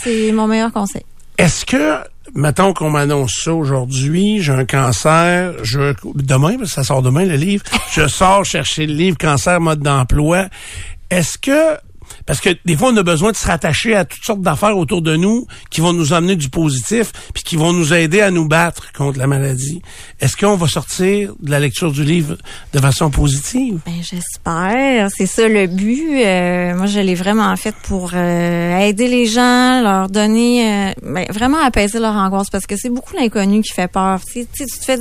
[0.00, 1.02] c'est mon meilleur conseil.
[1.38, 1.98] Est-ce que,
[2.34, 7.24] mettons qu'on m'annonce ça aujourd'hui, j'ai un cancer, je demain, parce que ça sort demain
[7.24, 10.46] le livre, je sors chercher le livre Cancer mode d'emploi.
[11.10, 11.78] Est-ce que
[12.26, 15.02] parce que des fois, on a besoin de se rattacher à toutes sortes d'affaires autour
[15.02, 18.46] de nous qui vont nous amener du positif, puis qui vont nous aider à nous
[18.46, 19.82] battre contre la maladie.
[20.20, 22.36] Est-ce qu'on va sortir de la lecture du livre
[22.72, 23.80] de façon positive?
[23.86, 25.08] Ben, j'espère.
[25.16, 26.24] C'est ça le but.
[26.24, 31.26] Euh, moi, je l'ai vraiment fait pour euh, aider les gens, leur donner, euh, ben,
[31.30, 34.20] vraiment apaiser leur angoisse, parce que c'est beaucoup l'inconnu qui fait peur.
[34.24, 34.98] Tu te fais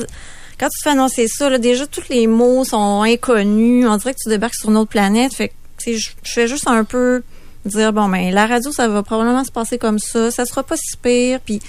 [0.62, 3.88] quand tu te fais annoncer ça, là, déjà tous les mots sont inconnus.
[3.90, 5.34] On dirait que tu débarques sur une autre planète.
[5.34, 5.52] Fait
[5.86, 7.24] je, fais juste un peu
[7.66, 10.78] dire bon ben la radio ça va probablement se passer comme ça, ça sera pas
[10.78, 11.62] si pire puis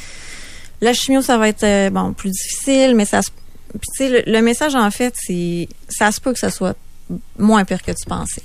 [0.81, 3.21] la chimio ça va être euh, bon plus difficile mais ça
[3.79, 6.77] puis tu sais le, message en fait c'est ça se peut que ça soit
[7.39, 8.43] moins pire que tu pensais.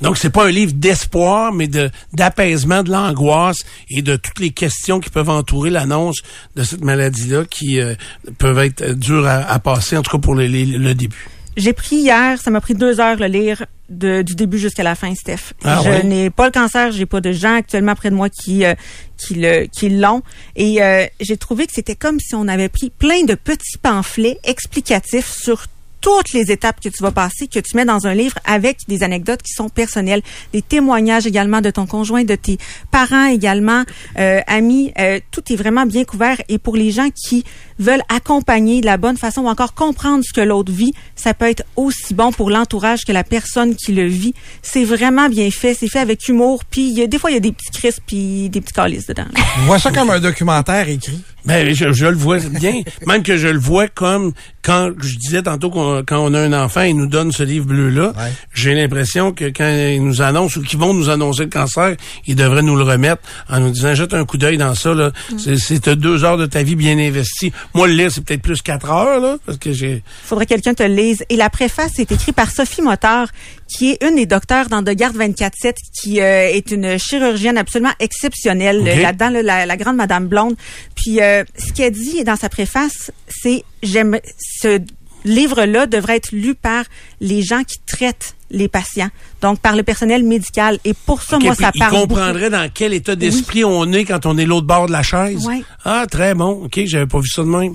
[0.00, 3.58] Donc c'est pas un livre d'espoir mais de d'apaisement de l'angoisse
[3.90, 6.18] et de toutes les questions qui peuvent entourer l'annonce
[6.56, 7.94] de cette maladie là qui euh,
[8.38, 11.28] peuvent être dures à, passer en tout cas pour le début.
[11.58, 15.14] J'ai pris hier, ça m'a pris deux heures le lire du début jusqu'à la fin,
[15.14, 15.54] Steph.
[15.64, 18.64] Ah je n'ai pas le cancer, j'ai pas de gens actuellement près de moi qui
[18.64, 18.74] euh,
[19.16, 20.22] qui le qui l'ont
[20.56, 24.38] et euh, j'ai trouvé que c'était comme si on avait pris plein de petits pamphlets
[24.44, 25.66] explicatifs sur
[26.00, 29.02] toutes les étapes que tu vas passer, que tu mets dans un livre avec des
[29.02, 32.58] anecdotes qui sont personnelles, des témoignages également de ton conjoint, de tes
[32.90, 33.84] parents également,
[34.18, 34.92] euh, amis.
[34.98, 36.38] Euh, tout est vraiment bien couvert.
[36.48, 37.44] Et pour les gens qui
[37.78, 41.48] veulent accompagner de la bonne façon ou encore comprendre ce que l'autre vit, ça peut
[41.48, 44.34] être aussi bon pour l'entourage que la personne qui le vit.
[44.62, 45.74] C'est vraiment bien fait.
[45.74, 46.64] C'est fait avec humour.
[46.64, 49.26] Puis des fois, il y a des petits crisps puis des petits calices dedans.
[49.66, 51.22] vois ça comme un documentaire écrit.
[51.44, 52.82] Ben, je, je, le vois bien.
[53.06, 56.52] Même que je le vois comme quand je disais tantôt qu'on, quand on a un
[56.52, 58.12] enfant, il nous donne ce livre bleu-là.
[58.52, 62.36] J'ai l'impression que quand ils nous annoncent ou qu'ils vont nous annoncer le cancer, ils
[62.36, 64.92] devraient nous le remettre en nous disant jette un coup d'œil dans ça.
[64.92, 65.12] Là.
[65.32, 65.56] Mm.
[65.56, 67.52] C'est, deux heures de ta vie bien investie.
[67.72, 70.02] Moi, le lire, c'est peut-être plus quatre heures, là, parce que j'ai.
[70.24, 71.24] Faudrait que quelqu'un te le lise.
[71.30, 73.28] Et la préface est écrite par Sophie Motard,
[73.68, 77.92] qui est une des docteurs dans De Garde 24-7, qui euh, est une chirurgienne absolument
[78.00, 80.56] exceptionnelle là-dedans, la, grande Madame Blonde.
[80.94, 84.18] Puis euh, ce qu'elle dit dans sa préface, c'est j'aime
[84.60, 84.80] ce
[85.24, 86.84] livre-là devrait être lu par
[87.20, 89.10] les gens qui traitent les patients,
[89.42, 90.78] donc par le personnel médical.
[90.84, 91.94] Et pour ça, moi, ça parle.
[91.94, 95.02] Il comprendrait dans quel état d'esprit on est quand on est l'autre bord de la
[95.02, 95.46] chaise.
[95.84, 96.64] Ah, très bon.
[96.64, 97.74] OK, j'avais pas vu ça de même.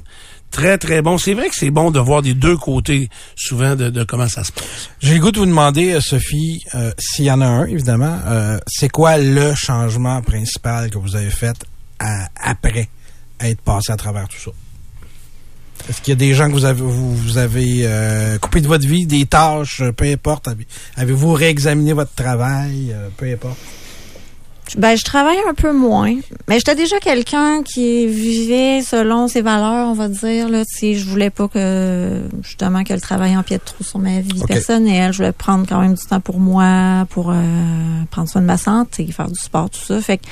[0.54, 1.18] Très, très bon.
[1.18, 4.52] C'est vrai que c'est bon de voir des deux côtés, souvent, de, comment ça se
[4.52, 4.92] passe.
[5.02, 8.20] J'ai le goût de vous demander, euh, Sophie, euh, s'il y en a un, évidemment,
[8.28, 11.58] euh, c'est quoi le changement principal que vous avez fait
[12.00, 12.88] après
[13.40, 14.52] être passé à travers tout ça?
[15.90, 19.08] Est-ce qu'il y a des gens que vous avez, vous, avez coupé de votre vie,
[19.08, 20.50] des tâches, peu importe?
[20.96, 23.58] Avez-vous réexaminé votre travail, peu importe?
[24.78, 26.16] Ben, je travaille un peu moins.
[26.48, 30.50] Mais j'étais déjà quelqu'un qui vivait selon ses valeurs, on va dire.
[30.50, 34.44] Là, si je voulais pas que justement que le travail empiète trop sur ma vie
[34.48, 35.14] personnelle.
[35.14, 37.34] Je voulais prendre quand même du temps pour moi, pour
[38.10, 40.02] prendre soin de ma santé, faire du sport, tout ça.
[40.02, 40.26] Fait que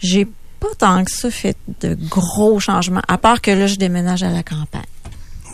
[0.00, 0.26] j'ai
[0.60, 4.30] pas tant que ça fait de gros changements, à part que là, je déménage à
[4.30, 4.82] la campagne.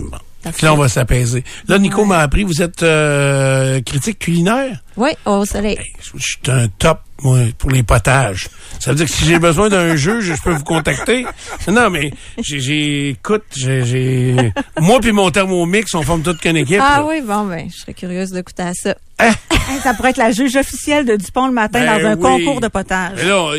[0.00, 0.18] Bon.
[0.62, 1.44] Là, on va s'apaiser.
[1.68, 4.82] Là, Nico m'a appris, vous êtes euh, critique culinaire?
[4.96, 5.78] Oui, au soleil.
[6.14, 8.48] je suis un top moi, pour les potages.
[8.78, 11.26] Ça veut dire que si j'ai besoin d'un juge, je peux vous contacter.
[11.68, 16.80] Non, mais j'ai, écoute, j'ai, moi puis mon thermomix, on forme toute qu'une équipe.
[16.82, 18.94] Ah oui, bon, ben, je serais curieuse d'écouter à ça.
[19.18, 19.32] Hein?
[19.82, 22.68] ça pourrait être la juge officielle de Dupont le matin ben dans un concours de
[22.68, 23.12] potage.
[23.16, 23.50] Mais là,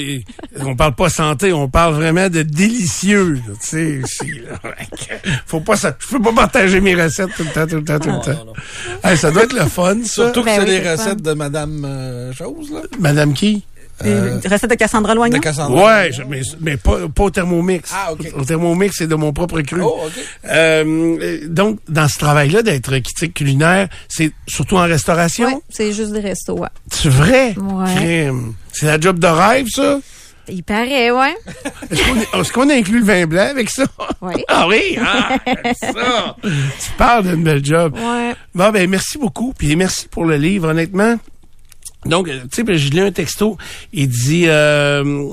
[0.60, 3.42] on parle pas santé, on parle vraiment de délicieux.
[3.68, 4.28] Tu sais,
[5.48, 5.98] faut pas ça.
[6.00, 9.16] Je peux pas partager mes recettes tout le temps, tout le temps, tout le temps.
[9.16, 10.26] ça doit être le fun, ça.
[10.26, 12.82] Surtout que ben c'est les recettes de Madame euh, Chose, là?
[13.00, 13.64] Madame qui?
[14.06, 15.40] Euh, recette de Cassandra Loignon?
[15.70, 17.90] Ouais, mais, mais pas, pas, au Thermomix.
[17.92, 18.32] Ah, OK.
[18.36, 19.82] Au Thermomix, c'est de mon propre cru.
[19.82, 20.12] Oh, OK.
[20.50, 25.48] Euh, donc, dans ce travail-là d'être critique culinaire, c'est surtout en restauration?
[25.48, 26.70] Oui, c'est juste des restos, ouais.
[26.92, 27.56] C'est vrai?
[27.58, 28.32] Ouais.
[28.72, 30.00] C'est la job de rêve, ça?
[30.50, 31.36] Il paraît, ouais.
[31.92, 33.86] Est-ce qu'on inclut le vin blanc avec ça?
[34.22, 34.34] Oui.
[34.48, 35.38] Ah oui, ah,
[35.74, 36.36] ça.
[36.42, 37.96] tu parles d'une belle job.
[37.96, 38.34] Ouais.
[38.56, 39.54] Bon, ben, merci beaucoup.
[39.58, 41.18] Puis merci pour le livre, honnêtement.
[42.06, 43.58] Donc, tu sais, ben, je lis un texto.
[43.94, 45.30] Il dit euh,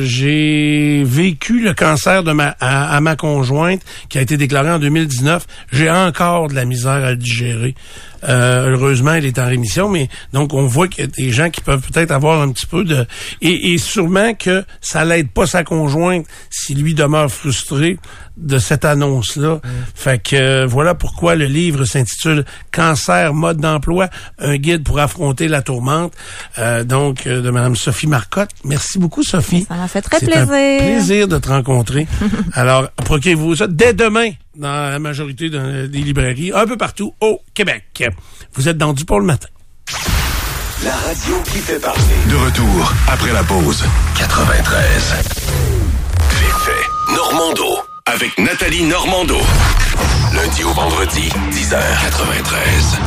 [0.00, 5.46] J'ai vécu le cancer de ma à, ma conjointe qui a été déclaré en 2019.
[5.72, 7.74] J'ai encore de la misère à le digérer.
[8.28, 11.50] Euh, heureusement, elle est en rémission, mais donc on voit qu'il y a des gens
[11.50, 13.06] qui peuvent peut-être avoir un petit peu de...
[13.40, 17.98] Et, et sûrement que ça l'aide pas sa conjointe si lui demeure frustré
[18.36, 19.60] de cette annonce-là.
[19.94, 25.48] Fait que euh, voilà pourquoi le livre s'intitule Cancer, mode d'emploi, un guide pour affronter
[25.48, 26.12] la tourmente.
[26.58, 28.50] Euh, donc, euh, de Mme Sophie Marcotte.
[28.64, 29.66] Merci beaucoup, Sophie.
[29.68, 30.42] Ça m'a fait très plaisir.
[30.42, 30.46] un
[30.78, 32.06] plaisir de te rencontrer.
[32.52, 37.40] Alors, procurez-vous ça dès demain dans la majorité de- des librairies, un peu partout au
[37.54, 38.04] Québec.
[38.54, 39.48] Vous êtes dans du pour le matin.
[40.84, 42.00] La radio qui fait parler.
[42.30, 43.82] De retour après la pause.
[44.18, 45.14] 93.
[46.40, 47.95] L'effet Normando.
[48.08, 49.34] Avec Nathalie Normando.
[50.32, 53.00] Lundi au vendredi, 10h93.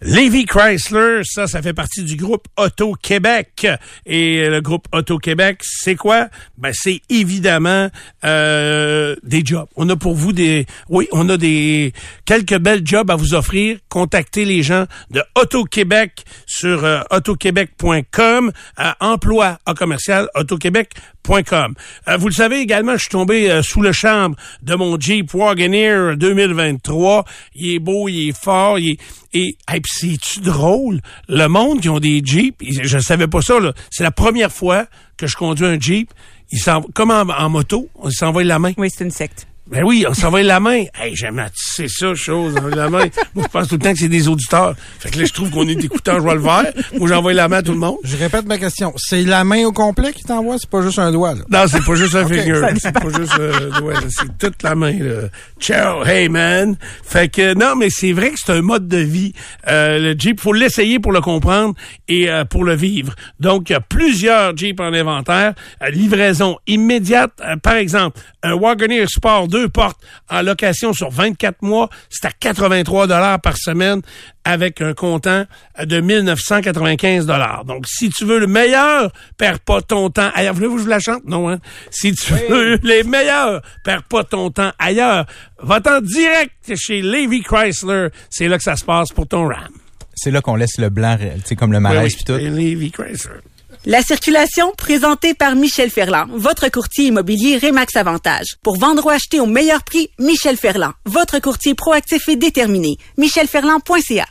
[0.00, 3.66] Levi Chrysler, ça, ça fait partie du groupe Auto-Québec.
[4.06, 6.28] Et le groupe Auto-Québec, c'est quoi?
[6.56, 7.90] Ben, c'est évidemment
[8.24, 9.68] euh, des jobs.
[9.76, 10.64] On a pour vous des...
[10.88, 11.92] Oui, on a des
[12.24, 13.76] quelques belles jobs à vous offrir.
[13.90, 18.52] Contactez les gens de Auto-Québec sur euh, autoquebec.com.
[19.00, 21.19] Emploi à commercial autoquebec.com.
[22.08, 25.32] Euh, vous le savez également, je suis tombé euh, sous le charme de mon Jeep
[25.34, 27.24] Wagoneer 2023.
[27.54, 28.98] Il est beau, il est fort, il est...
[29.32, 31.00] Et, puis c'est-tu drôle?
[31.28, 33.54] Le monde qui ont des Jeeps, ils- je savais pas ça.
[33.90, 34.86] C'est la première fois
[35.16, 36.10] que je conduis un Jeep.
[36.50, 38.72] Il s'en, comme en, en moto, on s'envoie la main.
[38.76, 39.46] Oui, c'est une secte.
[39.70, 40.84] Ben oui, on s'envoie la main.
[41.00, 43.04] Hey, j'aime c'est ça, chose, envoyer la main.
[43.34, 44.74] Moi, je pense tout le temps que c'est des auditeurs.
[44.98, 46.72] Fait que là, je trouve qu'on est des écouteurs, je vois le vert.
[46.98, 47.98] Moi, j'envoie la main à tout le monde.
[48.02, 48.92] Je répète ma question.
[48.96, 51.42] C'est la main au complet qui t'envoie, c'est pas juste un doigt, là?
[51.48, 52.62] Non, c'est pas juste un Ok, finger.
[52.80, 54.98] C'est pas juste euh, ouais, là, c'est toute la main.
[54.98, 55.28] Là.
[55.60, 56.76] Ciao, hey man.
[57.04, 59.34] Fait que non, mais c'est vrai que c'est un mode de vie.
[59.68, 61.74] Euh, le Jeep, faut l'essayer pour le comprendre
[62.08, 63.14] et euh, pour le vivre.
[63.38, 65.54] Donc, il y a plusieurs Jeeps en inventaire.
[65.82, 67.32] Euh, livraison immédiate.
[67.44, 72.30] Euh, par exemple, un Wagoneer Sport 2 portes en location sur 24 mois, c'est à
[72.30, 74.00] 83 dollars par semaine
[74.44, 75.44] avec un comptant
[75.82, 77.64] de 1995 dollars.
[77.64, 80.54] Donc, si tu veux le meilleur, perds pas ton temps ailleurs.
[80.54, 81.24] Voulez-vous que je vous la chante?
[81.24, 81.58] Non, hein?
[81.90, 85.26] Si tu veux les meilleurs, perds pas ton temps ailleurs.
[85.62, 88.08] Va-t'en direct chez Levy Chrysler.
[88.30, 89.72] C'est là que ça se passe pour ton RAM.
[90.14, 92.38] C'est là qu'on laisse le blanc, tu sais, comme le malaise Oui, puis tout.
[92.38, 93.40] Levy Chrysler.
[93.86, 98.44] La circulation, présentée par Michel Ferland, votre courtier immobilier Remax Avantage.
[98.62, 102.98] Pour vendre ou acheter au meilleur prix, Michel Ferland, votre courtier proactif et déterminé.
[103.16, 104.26] michelferland.ca.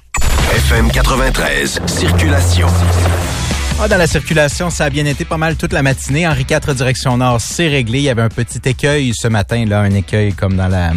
[0.54, 1.81] FM 93.
[1.88, 2.68] Circulation.
[3.81, 6.28] Ah, dans la circulation, ça a bien été pas mal toute la matinée.
[6.28, 7.98] Henri IV, direction nord, c'est réglé.
[7.98, 10.92] Il y avait un petit écueil ce matin, là, un écueil comme dans la...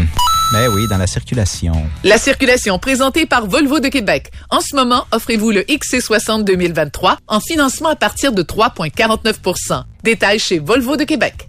[0.53, 1.73] Ben oui, dans la circulation.
[2.05, 4.31] La circulation présentée par Volvo de Québec.
[4.51, 10.59] En ce moment, offrez-vous le XC60 2023 en financement à partir de 3,49% Détails chez
[10.59, 11.49] Volvo de Québec.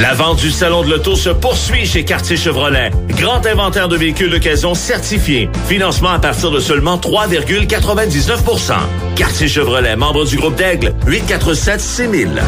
[0.00, 2.90] La vente du Salon de l'Auto se poursuit chez Cartier Chevrolet.
[3.10, 5.48] Grand inventaire de véhicules d'occasion certifiés.
[5.68, 8.74] Financement à partir de seulement 3,99%
[9.14, 12.42] Cartier Chevrolet, membre du groupe d'Aigle, 847-6000.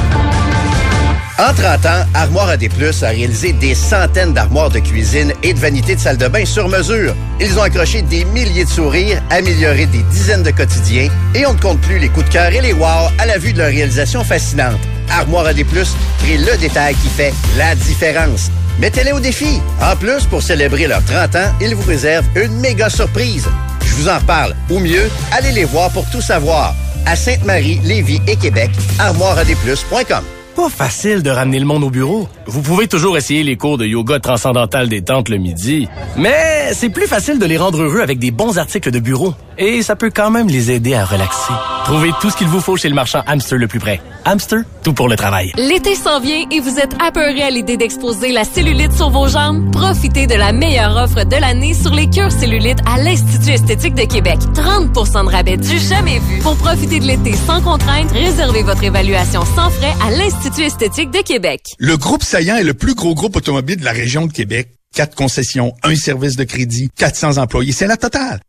[1.38, 5.55] En 30 ans, Armoire à des Plus a réalisé des centaines d'armoires de cuisine et
[5.55, 7.14] de vanités de salle de bain sur mesure.
[7.40, 11.61] Ils ont accroché des milliers de sourires, amélioré des dizaines de quotidiens et on ne
[11.61, 14.25] compte plus les coups de cœur et les wow à la vue de leur réalisation
[14.25, 14.81] fascinante.
[15.11, 15.94] Armoire à des Plus
[16.25, 18.50] crée le détail qui fait la différence.
[18.81, 19.61] Mettez-les au défi.
[19.81, 23.46] En plus, pour célébrer leurs 30 ans, ils vous réservent une méga surprise.
[23.85, 24.56] Je vous en reparle.
[24.70, 26.75] Ou mieux, allez les voir pour tout savoir.
[27.06, 30.25] À Sainte-Marie, Lévis et Québec, armoireadesplus.com.
[30.59, 32.29] Pas facile de ramener le monde au bureau.
[32.47, 37.07] Vous pouvez toujours essayer les cours de yoga transcendantal détente le midi, mais c'est plus
[37.07, 39.35] facile de les rendre heureux avec des bons articles de bureau.
[39.57, 41.53] Et ça peut quand même les aider à relaxer.
[41.85, 44.01] Trouvez tout ce qu'il vous faut chez le marchand Hamster le plus près.
[44.29, 45.52] Hamster, tout pour le travail.
[45.57, 49.73] L'été s'en vient et vous êtes apeuré à l'idée d'exposer la cellulite sur vos jambes?
[49.73, 54.05] Profitez de la meilleure offre de l'année sur les cures cellulite à l'Institut esthétique de
[54.05, 54.38] Québec.
[54.52, 56.41] 30% de rabais du jamais vu.
[56.43, 61.23] Pour profiter de l'été sans contrainte, réservez votre évaluation sans frais à l'Institut esthétique de
[61.23, 61.62] Québec.
[61.79, 64.69] Le groupe Saillant est le plus gros groupe automobile de la région de Québec.
[64.95, 68.41] Quatre concessions, un service de crédit, 400 employés, c'est la totale.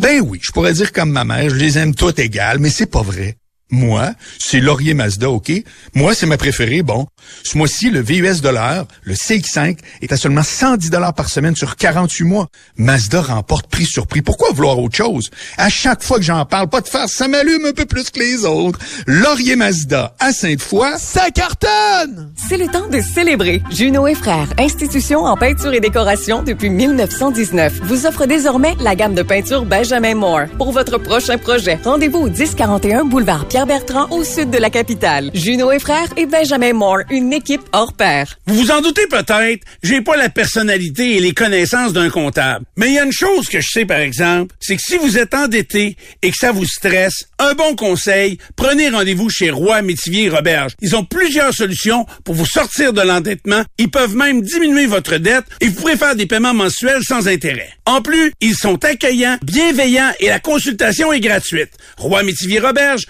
[0.00, 2.86] Ben oui, je pourrais dire comme ma mère, je les aime toutes égales, mais c'est
[2.86, 3.36] pas vrai.
[3.70, 5.52] Moi, c'est Laurier Mazda, OK?
[5.94, 7.06] Moi, c'est ma préférée, bon.
[7.44, 12.24] Ce mois-ci, le VUS l'heure, le CX5, est à seulement 110 par semaine sur 48
[12.24, 12.48] mois.
[12.76, 14.22] Mazda remporte prix sur prix.
[14.22, 15.30] Pourquoi vouloir autre chose?
[15.58, 18.18] À chaque fois que j'en parle, pas de faire, ça m'allume un peu plus que
[18.18, 18.78] les autres.
[19.06, 22.32] Laurier Mazda, à Sainte-Foy, ça cartonne!
[22.36, 23.62] C'est le temps de célébrer.
[23.70, 29.14] Juno et Frères, institution en peinture et décoration depuis 1919, vous offre désormais la gamme
[29.14, 30.46] de peinture Benjamin Moore.
[30.56, 35.32] Pour votre prochain projet, rendez-vous au 1041 boulevard Pierre Pierre-Bertrand au sud de la capitale.
[35.34, 38.38] Juno et frères et Benjamin Moore, une équipe hors pair.
[38.46, 42.64] Vous vous en doutez peut-être, j'ai pas la personnalité et les connaissances d'un comptable.
[42.76, 45.18] Mais il y a une chose que je sais par exemple, c'est que si vous
[45.18, 50.26] êtes endetté et que ça vous stresse, un bon conseil, prenez rendez-vous chez Roy Métivier
[50.26, 50.74] et Roberge.
[50.80, 53.64] Ils ont plusieurs solutions pour vous sortir de l'endettement.
[53.78, 57.70] Ils peuvent même diminuer votre dette et vous pourrez faire des paiements mensuels sans intérêt.
[57.86, 61.70] En plus, ils sont accueillants, bienveillants et la consultation est gratuite.
[61.96, 63.06] Roy Métivier Roberge,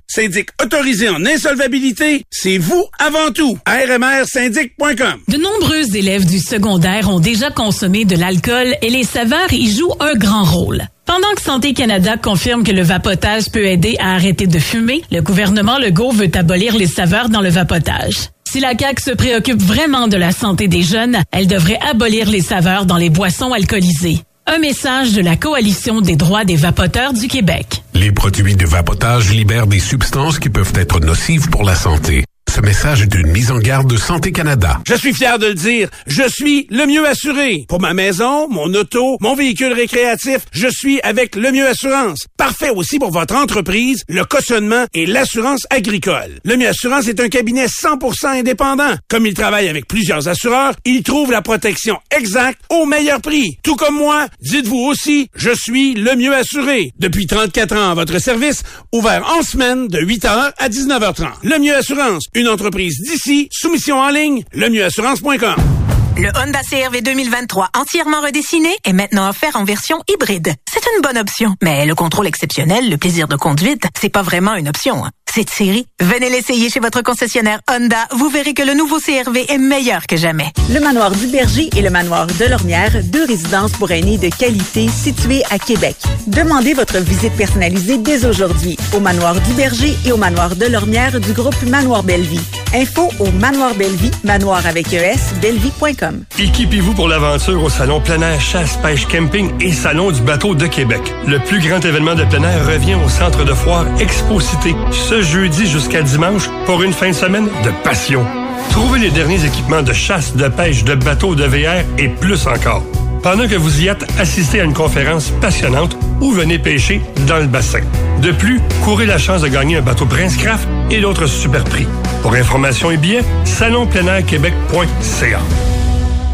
[0.62, 3.59] autorisé en insolvabilité, c'est vous avant tout.
[3.66, 5.21] rmrsyndic.com.
[5.28, 9.95] De nombreux élèves du secondaire ont déjà consommé de l'alcool et les saveurs y jouent
[10.00, 10.87] un grand rôle.
[11.07, 15.23] Pendant que Santé Canada confirme que le vapotage peut aider à arrêter de fumer, le
[15.23, 18.28] gouvernement Legault veut abolir les saveurs dans le vapotage.
[18.50, 22.40] Si la CAQ se préoccupe vraiment de la santé des jeunes, elle devrait abolir les
[22.40, 24.21] saveurs dans les boissons alcoolisées.
[24.50, 27.83] Un message de la Coalition des droits des vapoteurs du Québec.
[27.93, 32.25] Les produits de vapotage libèrent des substances qui peuvent être nocives pour la santé.
[32.59, 34.81] Ce message est une mise en garde de Santé Canada.
[34.85, 37.65] Je suis fier de le dire, je suis le mieux assuré.
[37.69, 42.27] Pour ma maison, mon auto, mon véhicule récréatif, je suis avec le mieux assurance.
[42.37, 46.41] Parfait aussi pour votre entreprise, le cautionnement et l'assurance agricole.
[46.45, 48.97] Le mieux assurance est un cabinet 100% indépendant.
[49.09, 53.57] Comme il travaille avec plusieurs assureurs, il trouve la protection exacte au meilleur prix.
[53.62, 56.91] Tout comme moi, dites-vous aussi, je suis le mieux assuré.
[56.99, 61.29] Depuis 34 ans votre service, ouvert en semaine de 8h à 19h30.
[61.45, 65.88] Le mieux assurance, une entreprise d'ici, soumission en ligne, lemieuxassurance.com.
[66.19, 70.53] Le Honda CRV 2023 entièrement redessiné est maintenant offert en version hybride.
[70.69, 74.55] C'est une bonne option, mais le contrôle exceptionnel, le plaisir de conduite, c'est pas vraiment
[74.57, 75.05] une option.
[75.05, 75.11] hein.
[75.33, 78.09] Cette série, venez l'essayer chez votre concessionnaire Honda.
[78.13, 80.51] Vous verrez que le nouveau CRV est meilleur que jamais.
[80.73, 84.89] Le manoir du Berger et le manoir de Lormière, deux résidences pour aînés de qualité
[84.89, 85.97] situées à Québec.
[86.27, 91.21] Demandez votre visite personnalisée dès aujourd'hui au manoir du Berger et au manoir de Lormière
[91.21, 92.41] du groupe Manoir Bellevie.
[92.75, 96.08] Info au manoir Bellevie, manoir avec ES, bellevie.com.
[96.38, 101.00] Équipez-vous pour l'aventure au Salon plein chasse, pêche, camping et Salon du bateau de Québec.
[101.27, 105.23] Le plus grand événement de plein air revient au centre de foire Expo Cité ce
[105.23, 108.25] jeudi jusqu'à dimanche pour une fin de semaine de passion.
[108.71, 112.83] Trouvez les derniers équipements de chasse, de pêche, de bateau, de VR et plus encore.
[113.23, 117.47] Pendant que vous y êtes, assistez à une conférence passionnante ou venez pêcher dans le
[117.47, 117.81] bassin.
[118.23, 121.87] De plus, courez la chance de gagner un bateau Prince Craft et d'autres super prix.
[122.23, 125.41] Pour information et billets, salonpleinairquebec.ca.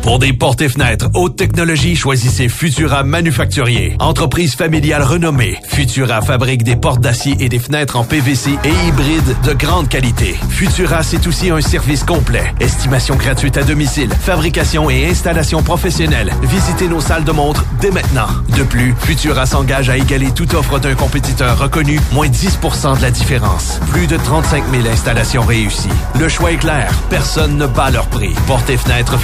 [0.04, 3.96] Pour des portes et fenêtres haute technologie, choisissez Futura Manufacturier.
[4.00, 9.34] Entreprise familiale renommée, Futura fabrique des portes d'acier et des fenêtres en PVC et hybrides
[9.42, 10.38] de grande qualité.
[10.50, 12.52] Futura, c'est aussi un service complet.
[12.60, 16.34] Estimation gratuite à domicile, fabrication et installation professionnelle.
[16.42, 18.28] Visitez nos salles de montre dès maintenant.
[18.58, 23.10] De plus, Futura s'engage à égaler toute offre d'un compétiteur reconnu, moins 10% de la
[23.10, 23.80] différence.
[23.90, 25.88] Plus de 35 000 installations réussies.
[26.20, 28.34] Le choix est clair, personne ne bat leur prix.
[28.46, 29.16] Portes et fenêtres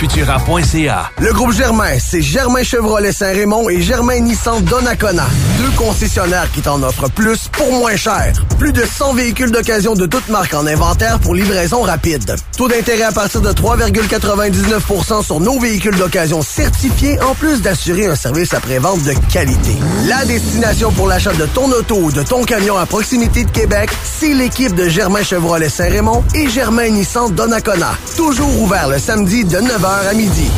[0.73, 5.27] Le groupe Germain, c'est Germain Chevrolet Saint-Raymond et Germain Nissan Donnacona.
[5.59, 8.33] Deux concessionnaires qui t'en offrent plus pour moins cher.
[8.57, 12.37] Plus de 100 véhicules d'occasion de toutes marques en inventaire pour livraison rapide.
[12.57, 18.15] Taux d'intérêt à partir de 3,99% sur nos véhicules d'occasion certifiés, en plus d'assurer un
[18.15, 19.75] service après-vente de qualité.
[20.07, 23.91] La destination pour l'achat de ton auto ou de ton camion à proximité de Québec,
[24.05, 27.97] c'est l'équipe de Germain Chevrolet Saint-Raymond et Germain Nissan Donnacona.
[28.17, 30.49] Toujours ouvert le samedi de 9h à midi.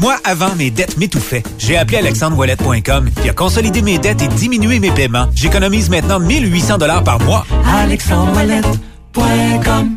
[0.00, 1.42] Moi, avant, mes dettes m'étouffaient.
[1.58, 5.26] J'ai appelé alexandrewallet.com qui a consolidé mes dettes et diminué mes paiements.
[5.34, 7.44] J'économise maintenant 1800 dollars par mois.
[7.66, 9.96] alexandrewallet.com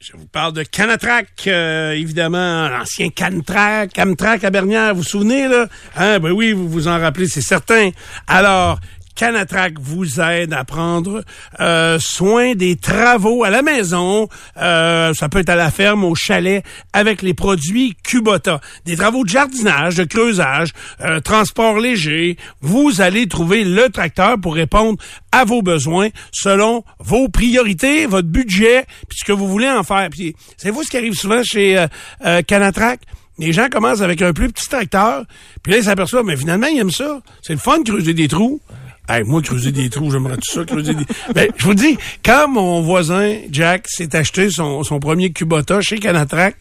[0.00, 5.46] Je vous parle de Canatrac, euh, évidemment, l'ancien Cantrac, Camtrac à Bernière, vous vous souvenez,
[5.48, 5.66] là?
[5.96, 7.90] Hein, ben oui, vous vous en rappelez, c'est certain.
[8.26, 8.80] Alors,
[9.14, 11.24] Canatrac vous aide à prendre
[11.60, 14.28] euh, soin des travaux à la maison.
[14.56, 18.60] Euh, ça peut être à la ferme, au chalet, avec les produits Kubota.
[18.84, 22.36] Des travaux de jardinage, de creusage, euh, transport léger.
[22.60, 24.98] Vous allez trouver le tracteur pour répondre
[25.32, 30.08] à vos besoins selon vos priorités, votre budget, puis ce que vous voulez en faire.
[30.10, 31.86] Puis, c'est vous ce qui arrive souvent chez euh,
[32.24, 33.00] euh, Canatrac?
[33.38, 35.24] Les gens commencent avec un plus petit tracteur,
[35.62, 37.20] puis là, ils s'aperçoivent, mais finalement, ils aiment ça.
[37.42, 38.60] C'est le fun de creuser des trous.
[39.06, 41.04] Hey, moi, creuser des trous, j'aimerais tout ça, creuser des...
[41.34, 45.98] Ben, je vous dis, quand mon voisin, Jack, s'est acheté son, son premier Kubota chez
[45.98, 46.56] Canatrac,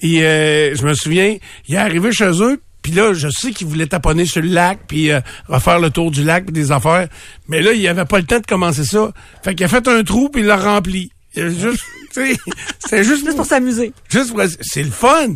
[0.00, 1.36] et euh, je me souviens,
[1.68, 4.80] il est arrivé chez eux, puis là, je sais qu'il voulait taponner sur le lac,
[4.88, 7.08] puis euh, refaire le tour du lac, puis des affaires.
[7.48, 9.12] Mais là, il avait pas le temps de commencer ça.
[9.42, 11.10] Fait qu'il a fait un trou, puis il l'a rempli.
[11.34, 13.24] Il a juste, c'est juste...
[13.24, 13.92] Juste pour s'amuser.
[14.10, 14.42] Juste pour...
[14.60, 15.34] C'est le fun.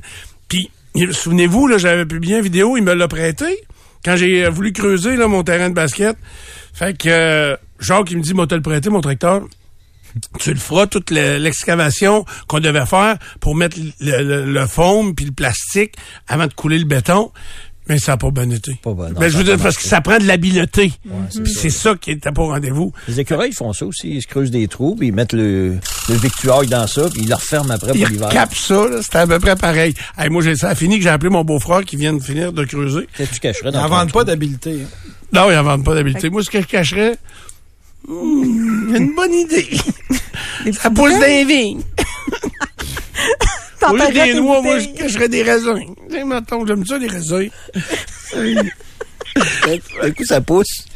[0.48, 0.70] Puis,
[1.10, 3.66] souvenez-vous, là, j'avais publié une vidéo, il me l'a prêté
[4.04, 6.16] quand j'ai voulu creuser là, mon terrain de basket.
[6.72, 9.42] Fait que euh, Jacques, me dit, moi, te le prêté, mon tracteur.
[10.40, 15.14] tu le feras toute le- l'excavation qu'on devait faire pour mettre le, le, le foam
[15.14, 15.94] puis le plastique
[16.28, 17.30] avant de couler le béton.
[17.88, 18.78] Mais ça n'a pas bien été.
[18.84, 20.92] non, Ben, je ça veux dire, pas parce que ça prend de l'habileté.
[21.30, 21.60] c'est Puis ça.
[21.62, 22.92] c'est ça qui était pas au rendez-vous.
[23.08, 24.10] Les écureuils font ça aussi.
[24.16, 25.76] Ils se creusent des trous, puis ils mettent le,
[26.08, 28.28] le victuail dans ça, puis ils le referment après pour l'hiver.
[28.28, 29.94] capte ça, là, c'était à peu près pareil.
[30.18, 32.52] Hey, moi, j'ai, ça a fini que j'ai appelé mon beau-frère qui vient de finir
[32.52, 33.06] de creuser.
[33.16, 34.80] Qu'est-ce que tu cacherais Ils dans n'en ton vendent pas d'habileté.
[34.82, 35.10] hein.
[35.32, 36.28] Non, ils n'en vendent pas d'habileté.
[36.30, 37.16] Moi, ce que je cacherais,
[38.06, 39.68] hmm, une bonne idée.
[40.72, 41.82] ça pousse les vignes.
[43.90, 45.94] Au lieu T'enterrais des noix, moi, je cacherais des raisins.
[46.10, 47.48] Tu mettons, j'aime ça, les raisins.
[50.02, 50.86] Un coup, ça pousse.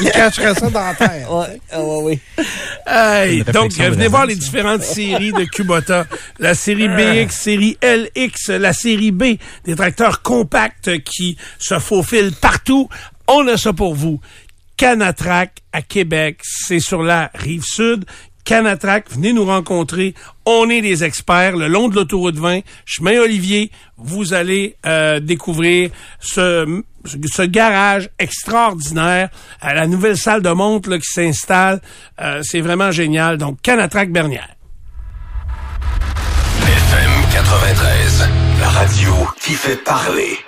[0.00, 1.30] Ils cacheraient ça dans la terre.
[1.32, 2.44] Ouais, ah ouais, oui.
[2.86, 6.06] Hey, donc, venez voir les différentes séries de Kubota.
[6.38, 12.88] La série BX, série LX, la série B, des tracteurs compacts qui se faufilent partout.
[13.28, 14.20] On a ça pour vous.
[14.76, 18.04] Canatrac à Québec, c'est sur la rive sud.
[18.44, 20.14] Canatrac, venez nous rencontrer.
[20.44, 23.70] On est des experts le long de l'autoroute 20, chemin Olivier.
[23.96, 30.98] Vous allez euh, découvrir ce, ce garage extraordinaire, à la nouvelle salle de montre là,
[30.98, 31.80] qui s'installe.
[32.20, 33.38] Euh, c'est vraiment génial.
[33.38, 34.48] Donc, Canatrac Bernière.
[36.60, 38.28] FM 93,
[38.60, 40.38] la radio qui fait parler.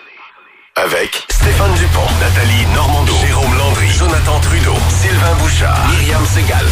[0.77, 6.67] Avec Stéphane Dupont, Nathalie Normando, Jérôme Landry, Jonathan Trudeau, Sylvain Bouchard, Myriam Segal.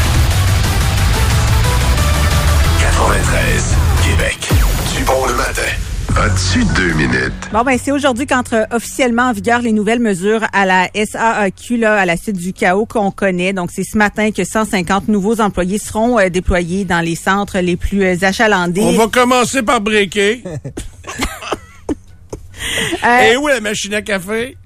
[2.98, 3.74] 93,
[4.04, 4.38] Québec.
[4.96, 5.62] Dupont le matin.
[6.16, 7.32] As-tu deux minutes?
[7.52, 11.96] Bon, ben, c'est aujourd'hui qu'entre officiellement en vigueur les nouvelles mesures à la SAAQ, là,
[11.96, 13.52] à la suite du chaos qu'on connaît.
[13.52, 17.76] Donc, c'est ce matin que 150 nouveaux employés seront euh, déployés dans les centres les
[17.76, 18.80] plus euh, achalandés.
[18.82, 20.42] On va commencer par breaker.
[23.04, 24.56] Euh, Et où la machine à café?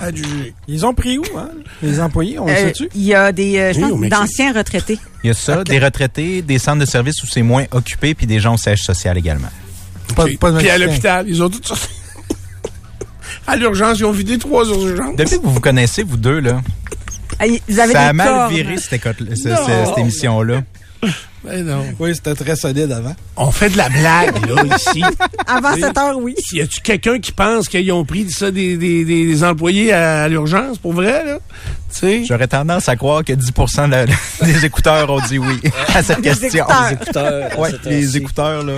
[0.00, 0.54] À juger.
[0.68, 1.48] Ils ont pris où, hein?
[1.82, 2.88] Les employés, on le euh, sait-tu?
[2.94, 4.18] Il y a des, euh, je Oui, pense, au Mexique.
[4.20, 4.98] d'anciens retraités.
[5.24, 8.26] Il y a ça, des retraités, des centres de services où c'est moins occupé, puis
[8.26, 9.48] des gens au siège social également.
[10.14, 10.38] Pas, Ok.
[10.38, 11.88] pas de Puis à l'hôpital, ils ont tout sorti.
[13.46, 15.16] à l'urgence, ils ont vidé trois urgences.
[15.16, 16.60] Depuis que vous vous connaissez, vous deux, là,
[17.40, 20.62] Ah, ils- Vous avez ça a mal viré cette, cette émission-là.
[21.44, 21.84] Ben non.
[22.00, 23.14] Oui, c'était très solide avant.
[23.36, 25.02] On fait de la blague, là, ici.
[25.46, 25.80] Avant Oui.
[25.80, 26.34] 7 heures, oui.
[26.52, 30.22] Y a-tu quelqu'un qui pense qu'ils ont pris ça des, des, des- des employés à,
[30.24, 31.38] à l'urgence, pour vrai, là?
[31.92, 32.24] Tu sais?
[32.24, 34.06] J'aurais tendance à croire que 10 de la-
[34.46, 35.60] des écouteurs ont dit oui
[35.94, 36.64] à cette Les question.
[36.66, 36.88] écouteurs.
[36.90, 37.58] Les écouteurs.
[37.58, 38.72] Ouais, les écouteurs, là.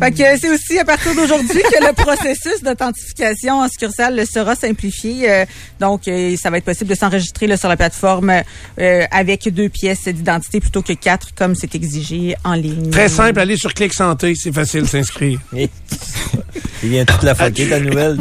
[0.00, 4.54] Fait que c'est aussi à partir d'aujourd'hui que le processus d'authentification en succursale le sera
[4.54, 5.30] simplifié.
[5.30, 5.44] Euh,
[5.78, 8.32] donc, euh, ça va être possible de s'enregistrer sur la plateforme
[8.78, 12.90] euh, avec deux pièces d'identité plutôt que quatre, comme c'est exigé en ligne.
[12.90, 15.38] Très simple, allez sur Clic Santé, c'est facile de s'inscrire.
[15.52, 18.18] Il vient toute la foquer, ta nouvelle.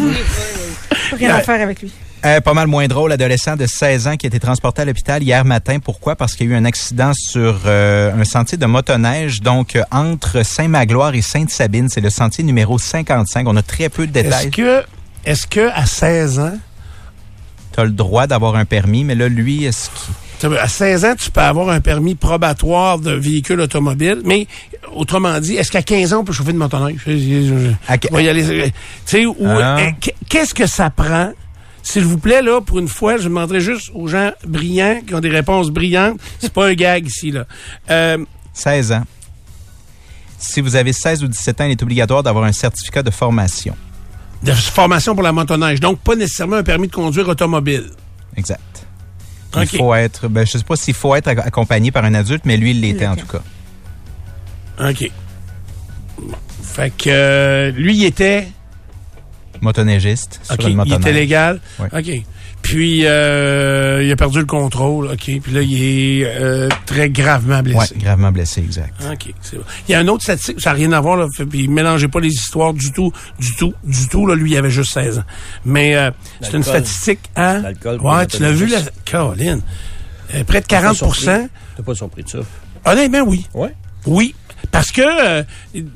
[1.13, 1.92] Rien à faire avec lui.
[2.26, 5.24] Euh, pas mal moins drôle, adolescent de 16 ans qui a été transporté à l'hôpital
[5.24, 5.80] hier matin.
[5.80, 6.18] Pourquoi?
[6.18, 9.84] Parce qu'il y a eu un accident sur euh, un sentier de motoneige, donc euh,
[9.92, 11.88] entre Saint-Magloire et Sainte-Sabine.
[11.88, 13.48] C'est le sentier numéro 55.
[13.48, 14.52] On a très peu de Est-ce détails.
[14.52, 14.84] que,
[15.26, 16.58] est-ce que à 16 ans,
[17.74, 19.90] Tu as le droit d'avoir un permis, mais là, lui, est-ce
[20.42, 20.58] qu'il...
[20.58, 24.46] à 16 ans, tu peux avoir un permis probatoire de véhicule automobile, mais
[24.94, 27.00] autrement dit, est-ce qu'à 15 ans, on peut chauffer de motoneige?
[27.06, 27.18] Tu
[29.06, 29.92] sais, Ah.
[30.02, 31.32] qu- qu'est-ce que ça prend?
[31.91, 35.19] S'il vous plaît, là, pour une fois, je demanderai juste aux gens brillants qui ont
[35.19, 36.19] des réponses brillantes.
[36.39, 37.45] C'est pas un gag ici, là.
[37.89, 38.23] Euh,
[38.54, 39.04] 16 ans.
[40.38, 43.75] Si vous avez 16 ou 17 ans, il est obligatoire d'avoir un certificat de formation.
[44.43, 45.80] de formation pour la motoneige.
[45.80, 47.89] Donc, pas nécessairement un permis de conduire automobile.
[48.38, 48.86] Exact.
[49.58, 52.43] Il faut être, ben, je sais pas s'il faut être ac- accompagné par un adulte,
[52.45, 53.41] mais lui, il l'était en tout cas.
[54.91, 55.12] OK.
[56.21, 56.36] Bon.
[56.62, 58.47] Fait que euh, lui, il était.
[59.62, 60.39] Motoneigiste.
[60.43, 61.60] sur Il était légal.
[61.80, 61.88] Ouais.
[61.93, 62.24] OK.
[62.62, 65.08] Puis, euh, il a perdu le contrôle.
[65.08, 65.17] OK.
[65.41, 65.82] Puis là, il
[66.22, 67.78] est euh, très gravement blessé.
[67.95, 68.93] Ouais, gravement blessé, exact.
[69.12, 69.63] OK, c'est bon.
[69.88, 71.28] Il y a un autre statistique, ça n'a rien à voir, là.
[71.36, 74.36] Fait- Puis, mélangez pas les histoires du tout, du tout, du tout, là.
[74.36, 75.24] Lui, il avait juste 16 ans.
[75.63, 77.62] Mais, euh, c'est une statistique, hein?
[77.62, 78.80] L'alcool Ouais, tu l'as vu, la.
[79.06, 79.62] Caroline.
[80.36, 81.26] Euh, près de T'es pas 40 surpris?
[81.78, 82.39] T'es pas surpris de ça?
[82.86, 83.48] Honnêtement, oui.
[83.54, 83.74] Ouais.
[84.06, 84.36] Oui.
[84.72, 85.43] Parce que euh,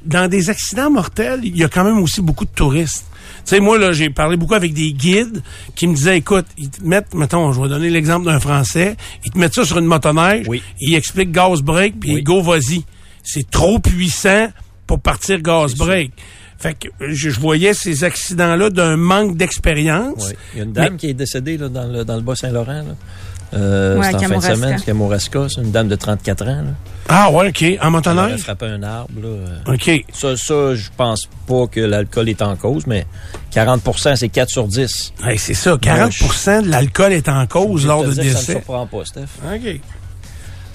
[0.05, 3.05] dans des accidents mortels, il y a quand même aussi beaucoup de touristes.
[3.45, 5.41] Tu sais, moi, là, j'ai parlé beaucoup avec des guides
[5.75, 8.95] qui me disaient, écoute, ils te mettent, mettons, je vais donner l'exemple d'un Français,
[9.25, 10.45] ils te mettent ça sur une motoneige,
[10.79, 12.83] ils expliquent gaz break, puis go, vas-y.
[13.21, 14.47] C'est trop puissant
[14.87, 16.11] pour partir gaz break.
[16.57, 20.27] Fait que je, je voyais ces accidents-là d'un manque d'expérience.
[20.29, 20.33] Oui.
[20.53, 22.85] Il y a une dame Mais- qui est décédée là, dans, le, dans le Bas-Saint-Laurent.
[23.53, 25.47] Euh, Ouais, c'est en fin de semaine, c'est Kamouraska.
[25.49, 26.45] C'est une dame de 34 ans.
[26.47, 26.63] Là.
[27.09, 27.61] Ah ouais, OK.
[27.61, 28.39] En Elle aurait motoneige?
[28.41, 29.11] frappé un arbre.
[29.21, 29.27] Là.
[29.27, 29.73] euh.
[29.73, 30.05] OK.
[30.13, 33.05] Ça, ça je pense pas que l'alcool est en cause, mais
[33.53, 35.13] 40% c'est 4 sur 10.
[35.25, 38.51] Hey, c'est ça, 40% de l'alcool est en cause lors de que Ça décès.
[38.53, 39.21] surprend pas, Steph.
[39.45, 39.79] OK.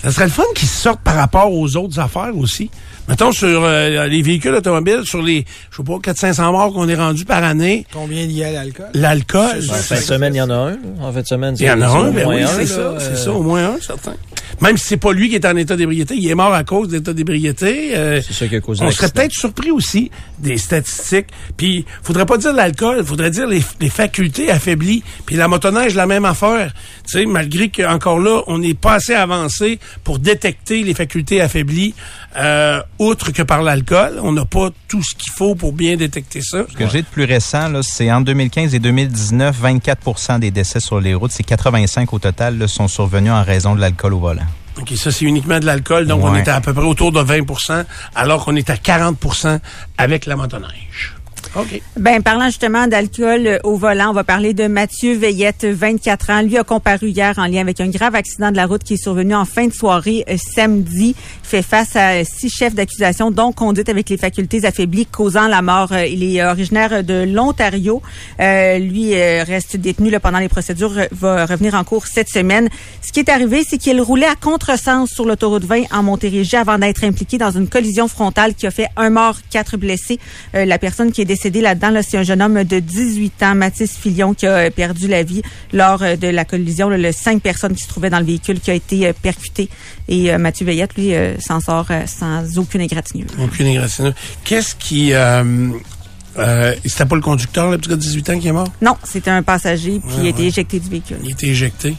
[0.02, 2.70] Ça serait le fun qu'ils sortent par rapport aux autres affaires aussi.
[3.08, 6.94] Mettons sur euh, les véhicules automobiles, sur les, je sais pas, 400-500 morts qu'on est
[6.94, 7.86] rendu par année.
[7.92, 8.86] Combien il y a l'alcool?
[8.94, 9.62] L'alcool.
[9.70, 10.70] En fin de semaine, il y en a un.
[10.72, 10.76] là.
[11.00, 12.46] En fin de semaine, Il y en a c'est un, au ben moins oui, un,
[12.48, 14.14] c'est ça, euh, c'est ça, au moins un, certain.
[14.60, 16.88] Même si c'est pas lui qui est en état d'ébriété, il est mort à cause
[16.88, 17.92] d'état d'ébriété.
[17.96, 21.26] euh, C'est ça qui a causé On serait peut-être surpris aussi des statistiques.
[21.56, 25.02] Puis, faudrait pas dire l'alcool, faudrait dire les, les facultés affaiblies.
[25.26, 26.72] Puis la motoneige, la même affaire.
[27.06, 31.94] Tu sais, malgré qu'encore là, on n'est pas assez avancé pour détecter les facultés affaiblies,
[32.36, 34.20] euh, outre que par l'alcool.
[34.22, 36.64] On n'a pas tout ce qu'il faut pour bien détecter ça.
[36.68, 40.80] Ce que j'ai de plus récent, là, c'est en 2015 et 2019, 24% des décès
[40.80, 41.32] sur les routes.
[41.32, 44.46] C'est 85 au total là, sont survenus en raison de l'alcool au volant.
[44.80, 46.06] OK, ça, c'est uniquement de l'alcool.
[46.06, 49.58] Donc, on était à peu près autour de 20% alors qu'on est à 40%
[49.96, 51.14] avec la motoneige.
[51.56, 51.80] OK.
[51.96, 56.42] Ben, parlant justement d'alcool euh, au volant, on va parler de Mathieu Veillette, 24 ans.
[56.42, 59.02] Lui a comparu hier en lien avec un grave accident de la route qui est
[59.02, 61.14] survenu en fin de soirée euh, samedi.
[61.18, 65.62] Il fait face à six chefs d'accusation, dont conduite avec les facultés affaiblies causant la
[65.62, 65.92] mort.
[65.92, 68.02] Euh, Il est originaire de l'Ontario.
[68.40, 72.68] Euh, lui reste détenu là, pendant les procédures, va revenir en cours cette semaine.
[73.02, 76.78] Ce qui est arrivé, c'est qu'il roulait à contresens sur l'autoroute 20 en Montérégie avant
[76.78, 80.18] d'être impliqué dans une collision frontale qui a fait un mort, quatre blessés.
[80.52, 84.34] La personne qui décédée là-dedans, là, c'est un jeune homme de 18 ans, Mathis Filion,
[84.34, 86.88] qui a euh, perdu la vie lors euh, de la collision.
[86.88, 89.68] Là, le cinq personnes qui se trouvaient dans le véhicule qui a été euh, percuté.
[90.08, 93.28] Et euh, Mathieu Veillette, lui, euh, s'en sort sans aucune égratignure.
[93.40, 94.14] Aucune égratignure.
[94.42, 95.12] Qu'est-ce qui...
[95.12, 98.68] Euh, c'était pas le conducteur, le petit gars de 18 ans qui est mort?
[98.80, 100.46] Non, c'était un passager, puis Ouais, il a été ouais.
[100.48, 101.16] éjecté du véhicule.
[101.24, 101.94] Il a été éjecté.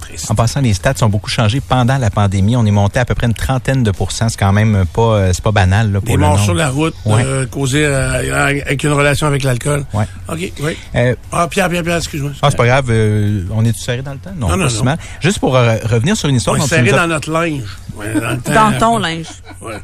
[0.00, 0.30] Triste.
[0.30, 2.56] En passant, les stats ont beaucoup changé pendant la pandémie.
[2.56, 4.28] On est monté à peu près une trentaine de pourcents.
[4.28, 6.94] C'est quand même pas, euh, c'est pas banal là, pour Des morts sur la route
[7.04, 7.22] Ouais.
[7.24, 9.84] euh, causés euh, avec une relation avec l'alcool.
[9.94, 10.04] Ouais.
[10.28, 10.76] OK, oui.
[10.94, 12.32] Euh, Ah, Pierre, Pierre, Pierre, excuse-moi.
[12.42, 12.86] Ah, c'est pas grave.
[12.90, 14.32] euh, on est-tu serré dans le temps?
[14.36, 14.84] Non, Non, non, pas si non.
[14.84, 14.98] mal.
[15.20, 17.62] Juste pour euh, revenir sur une histoire On est serré dans notre linge.
[17.96, 19.26] Ouais, dans, le temps, Dans ton linge.
[19.60, 19.78] Ouais.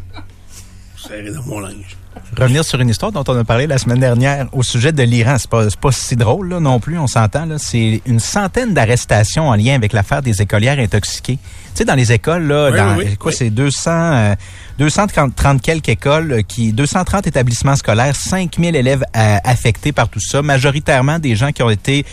[0.97, 1.97] Serré dans mon linge.
[2.37, 5.37] Revenir sur une histoire dont on a parlé la semaine dernière au sujet de l'Iran.
[5.39, 7.47] C'est pas, pas si drôle là, non plus, on s'entend.
[7.47, 7.57] là.
[7.59, 11.37] C'est une centaine d'arrestations en lien avec l'affaire des écolières intoxiquées.
[11.37, 14.35] Tu sais, dans les écoles, là, Oui, dans, oui, oui, quoi, c'est 200, euh,
[14.79, 20.21] 230 30 quelques écoles, euh, qui, 230 établissements scolaires, 5000 élèves euh, affectés par tout
[20.21, 22.05] ça, majoritairement des gens qui ont été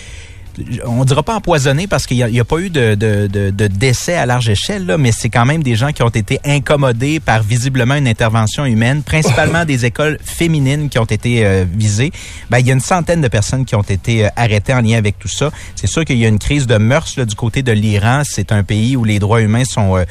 [0.85, 4.15] on dira pas empoisonnés parce qu'il n'y a, pas eu de, de, de, de décès
[4.15, 7.43] à large échelle, là, mais c'est quand même des gens qui ont été incommodés par
[7.43, 12.11] visiblement une intervention humaine, principalement des écoles féminines qui ont été euh, visées.
[12.49, 14.97] Ben, il y a une centaine de personnes qui ont été euh, arrêtées en lien
[14.97, 15.51] avec tout ça.
[15.75, 18.21] C'est sûr qu'il y a une crise de mœurs là, du côté de l'Iran.
[18.25, 20.03] C'est un pays où les droits humains sont, euh,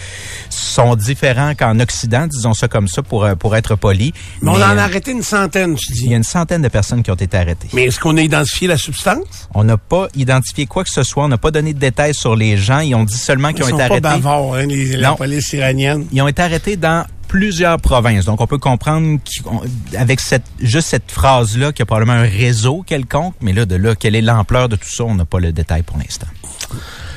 [0.51, 4.13] sont différents qu'en Occident, disons ça comme ça pour, euh, pour être poli.
[4.43, 6.09] Mais on en a arrêté une centaine, tu il dis.
[6.09, 7.69] y a une centaine de personnes qui ont été arrêtées.
[7.73, 9.49] Mais est-ce qu'on a identifié la substance?
[9.55, 10.34] On n'a pas identifié
[10.69, 11.25] quoi que ce soit.
[11.25, 12.81] On n'a pas donné de détails sur les gens.
[12.81, 14.23] Ils ont dit seulement qu'ils Ils ont sont été pas arrêtés.
[14.23, 15.17] bavards, hein, les, la Non.
[15.17, 16.07] police iranienne.
[16.13, 18.25] Ils ont été arrêtés dans plusieurs provinces.
[18.27, 19.19] Donc, on peut comprendre
[19.93, 23.35] qu'avec cette, juste cette phrase-là qu'il y a probablement un réseau quelconque.
[23.41, 25.83] Mais là, de là, quelle est l'ampleur de tout ça, on n'a pas le détail
[25.83, 26.27] pour l'instant.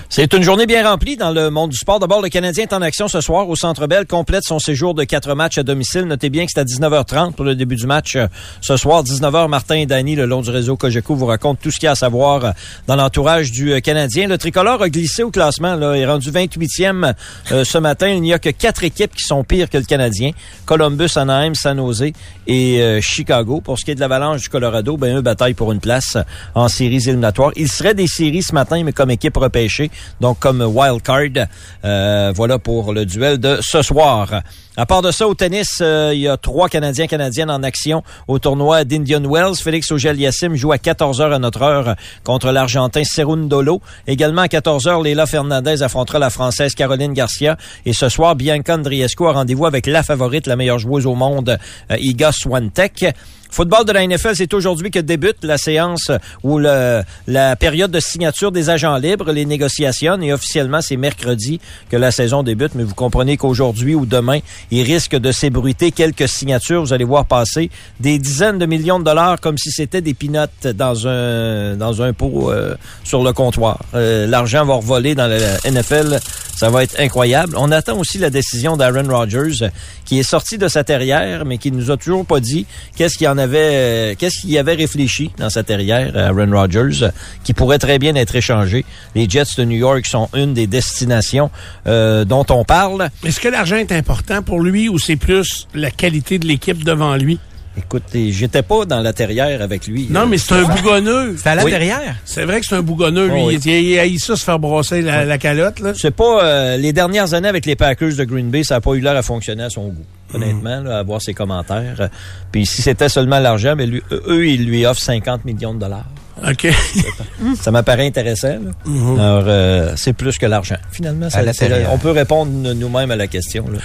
[0.10, 2.00] C'est une journée bien remplie dans le monde du sport.
[2.00, 5.04] D'abord, le Canadien est en action ce soir au Centre Bell, complète son séjour de
[5.04, 6.04] quatre matchs à domicile.
[6.04, 8.28] Notez bien que c'est à 19h30 pour le début du match euh,
[8.62, 9.04] ce soir.
[9.04, 11.90] 19h, Martin et Dany, le long du réseau Cogeco, vous racontent tout ce qu'il y
[11.90, 12.52] a à savoir euh,
[12.88, 14.28] dans l'entourage du euh, Canadien.
[14.28, 17.14] Le tricolore a glissé au classement, là, est rendu 28e
[17.52, 18.08] euh, ce matin.
[18.08, 20.32] Il n'y a que quatre équipes qui sont pires que le Canadien.
[20.66, 22.12] Columbus, Anaheim, San Jose
[22.48, 23.60] et Chicago.
[23.60, 26.18] Pour ce qui est de l'avalanche du Colorado, ben eux bataillent pour une place
[26.56, 27.52] en séries éliminatoires.
[27.56, 29.92] Il serait des séries ce matin, mais comme équipe repêchée,
[30.22, 31.48] donc comme wild card.
[31.84, 34.42] Euh, voilà pour le duel de ce soir.
[34.80, 38.04] À part de ça, au tennis, euh, il y a trois Canadiens Canadiennes en action
[38.28, 39.56] au tournoi d'Indian Wells.
[39.56, 43.82] Félix Auger-Aliassime joue à 14h à notre heure contre l'Argentin Cerundolo.
[44.06, 47.58] Également à 14h, Leila Fernandez affrontera la Française Caroline Garcia.
[47.88, 51.58] Et ce soir, Bianca Andriescu a rendez-vous avec la favorite, la meilleure joueuse au monde,
[51.90, 53.16] euh, Iga Swiatek.
[53.50, 56.12] Football de la NFL, c'est aujourd'hui que débute la séance
[56.44, 60.20] ou la période de signature des agents libres, les négociations.
[60.22, 62.76] Et officiellement, c'est mercredi que la saison débute.
[62.76, 64.40] Mais vous comprenez qu'aujourd'hui ou demain,
[64.72, 66.82] il risque de s'ébruiter quelques signatures.
[66.82, 70.68] Vous allez voir passer des dizaines de millions de dollars comme si c'était des pinottes
[70.68, 73.80] dans un dans un pot euh, sur le comptoir.
[73.94, 75.38] Euh, L'argent va revoler dans la
[75.70, 76.20] NFL.
[76.56, 77.54] Ça va être incroyable.
[77.56, 79.70] On attend aussi la décision d'Aaron Rodgers,
[80.06, 83.28] qui est sorti de sa terrière, mais qui nous a toujours pas dit qu'est-ce qu'il
[83.28, 87.08] en euh, qu'est-ce qu'il avait réfléchi dans sa terrière, Aaron Rodgers,
[87.44, 88.86] qui pourrait très bien être échangé.
[89.16, 91.50] Les Jets de New York sont une des destinations
[91.88, 93.10] euh, dont on parle.
[93.24, 97.16] Est-ce que l'argent est important pour lui ou c'est plus la qualité de l'équipe devant
[97.16, 97.40] lui?
[97.78, 100.08] Écoute, j'étais pas dans la terrière avec lui.
[100.10, 101.36] Non, mais c'est un bougonneux.
[101.38, 102.16] C'était à la terrière?
[102.26, 103.42] C'est vrai que c'est un bougonneux, lui.
[103.42, 103.60] Oh, oui.
[103.66, 105.94] Il, haït ça se faire brasser la, la calotte, là.
[105.96, 108.94] C'est pas euh, les dernières années avec les Packers de Green Bay, ça n'a pas
[108.94, 110.06] eu l'air à fonctionner à son goût.
[110.32, 110.36] Mm.
[110.36, 112.10] Honnêtement, là, à voir ses commentaires.
[112.52, 115.80] Puis si c'était seulement l'argent, mais lui, euh, eux, ils lui offrent 50 millions de
[115.80, 116.06] dollars.
[116.48, 116.68] OK.
[117.62, 118.48] Ça m'apparaît intéressant.
[118.50, 118.72] là.
[118.86, 119.20] Mhm.
[119.20, 120.76] Alors, euh, c'est plus que l'argent.
[120.92, 123.66] Finalement, ça, la c'est- on peut répondre nous-mêmes à la question.
[123.68, 123.80] là.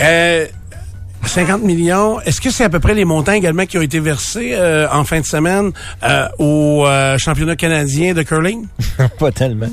[0.00, 0.46] Euh,
[1.26, 2.20] 50 millions.
[2.20, 5.04] Est-ce que c'est à peu près les montants également qui ont été versés euh, en
[5.04, 5.70] fin de semaine
[6.02, 8.66] euh, au euh, championnat canadien de curling?
[9.18, 9.68] pas tellement.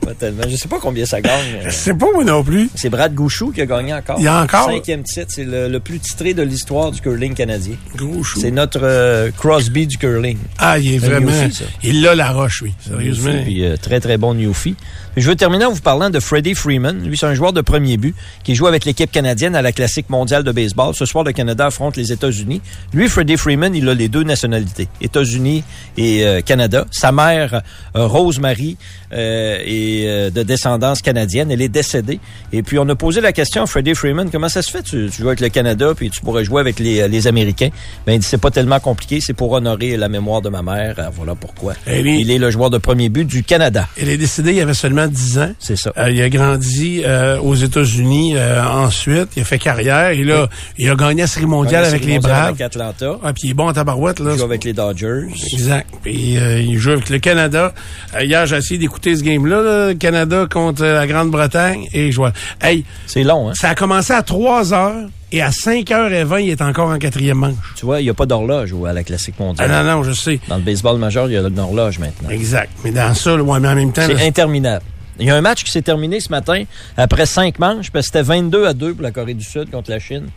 [0.00, 0.42] pas tellement.
[0.48, 1.60] Je sais pas combien ça gagne.
[1.64, 2.68] Je sais pas moi non plus.
[2.74, 4.16] C'est Brad Gouchou qui a gagné encore.
[4.18, 4.66] Il y a encore?
[4.66, 5.28] Cinquième titre.
[5.28, 7.76] C'est le, le plus titré de l'histoire du curling canadien.
[7.96, 8.40] Gouchou.
[8.40, 10.38] C'est notre euh, Crosby du curling.
[10.58, 11.30] Ah, il est vraiment...
[11.30, 11.64] Newfie.
[11.82, 12.74] Il a la roche, oui.
[12.86, 13.30] Sérieusement.
[13.32, 14.76] Newfie, Puis, euh, très, très bon Newfie.
[15.18, 17.02] Je veux terminer en vous parlant de Freddie Freeman.
[17.04, 20.08] Lui, c'est un joueur de premier but qui joue avec l'équipe canadienne à la Classique
[20.10, 20.94] mondiale de baseball.
[20.94, 22.60] Ce soir, le Canada affronte les États-Unis.
[22.94, 25.64] Lui, Freddie Freeman, il a les deux nationalités, États-Unis
[25.96, 26.86] et euh, Canada.
[26.92, 27.62] Sa mère,
[27.96, 28.76] euh, Rosemary,
[29.12, 31.50] euh, est de descendance canadienne.
[31.50, 32.20] Elle est décédée.
[32.52, 34.82] Et puis, on a posé la question à Freddie Freeman, comment ça se fait?
[34.82, 37.70] Tu, tu joues avec le Canada, puis tu pourrais jouer avec les, les Américains.
[38.06, 39.20] Ben, il dit, c'est pas tellement compliqué.
[39.20, 40.94] C'est pour honorer la mémoire de ma mère.
[41.00, 41.74] Euh, Voilà pourquoi.
[41.88, 43.88] Il est le joueur de premier but du Canada.
[44.00, 45.52] Il est décédé, il avait seulement 10 ans.
[45.58, 45.92] C'est ça.
[45.96, 49.30] Euh, il a grandi euh, aux États-Unis euh, ensuite.
[49.36, 50.10] Il a fait carrière.
[50.10, 52.48] Et là, il a gagné la série mondiale avec Série les mondiale Braves.
[52.48, 53.18] Avec Atlanta.
[53.22, 54.20] Ah, puis il est bon en tabarouette.
[54.20, 54.32] Là.
[54.32, 55.26] Il joue avec les Dodgers.
[55.52, 55.88] Exact.
[56.02, 57.72] Puis il joue avec le Canada.
[58.20, 61.86] Hier, j'ai essayé d'écouter ce game-là, là, le Canada contre la Grande-Bretagne.
[61.92, 62.32] Et je vois.
[62.60, 63.52] Hey, c'est long, hein?
[63.54, 67.74] Ça a commencé à 3 heures et à 5h20, il est encore en quatrième manche.
[67.76, 69.70] Tu vois, il n'y a pas d'horloge à la Classique mondiale.
[69.70, 70.40] Ah non, non, je sais.
[70.48, 72.30] Dans le baseball majeur, il y a une horloge maintenant.
[72.30, 72.70] Exact.
[72.82, 74.02] Mais dans ça, ouais, mais en même temps...
[74.06, 74.84] C'est interminable.
[75.18, 76.64] Il y a un match qui s'est terminé ce matin
[76.96, 79.90] après cinq manches, parce que c'était 22 à 2 pour la Corée du Sud contre
[79.90, 80.28] la Chine.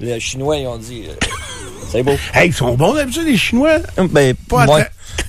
[0.00, 1.26] Les Chinois, ils ont dit, euh,
[1.90, 2.16] c'est beau.
[2.34, 3.78] Hey, ils sont bons d'habitude, les Chinois.
[4.10, 4.66] Ben, Pas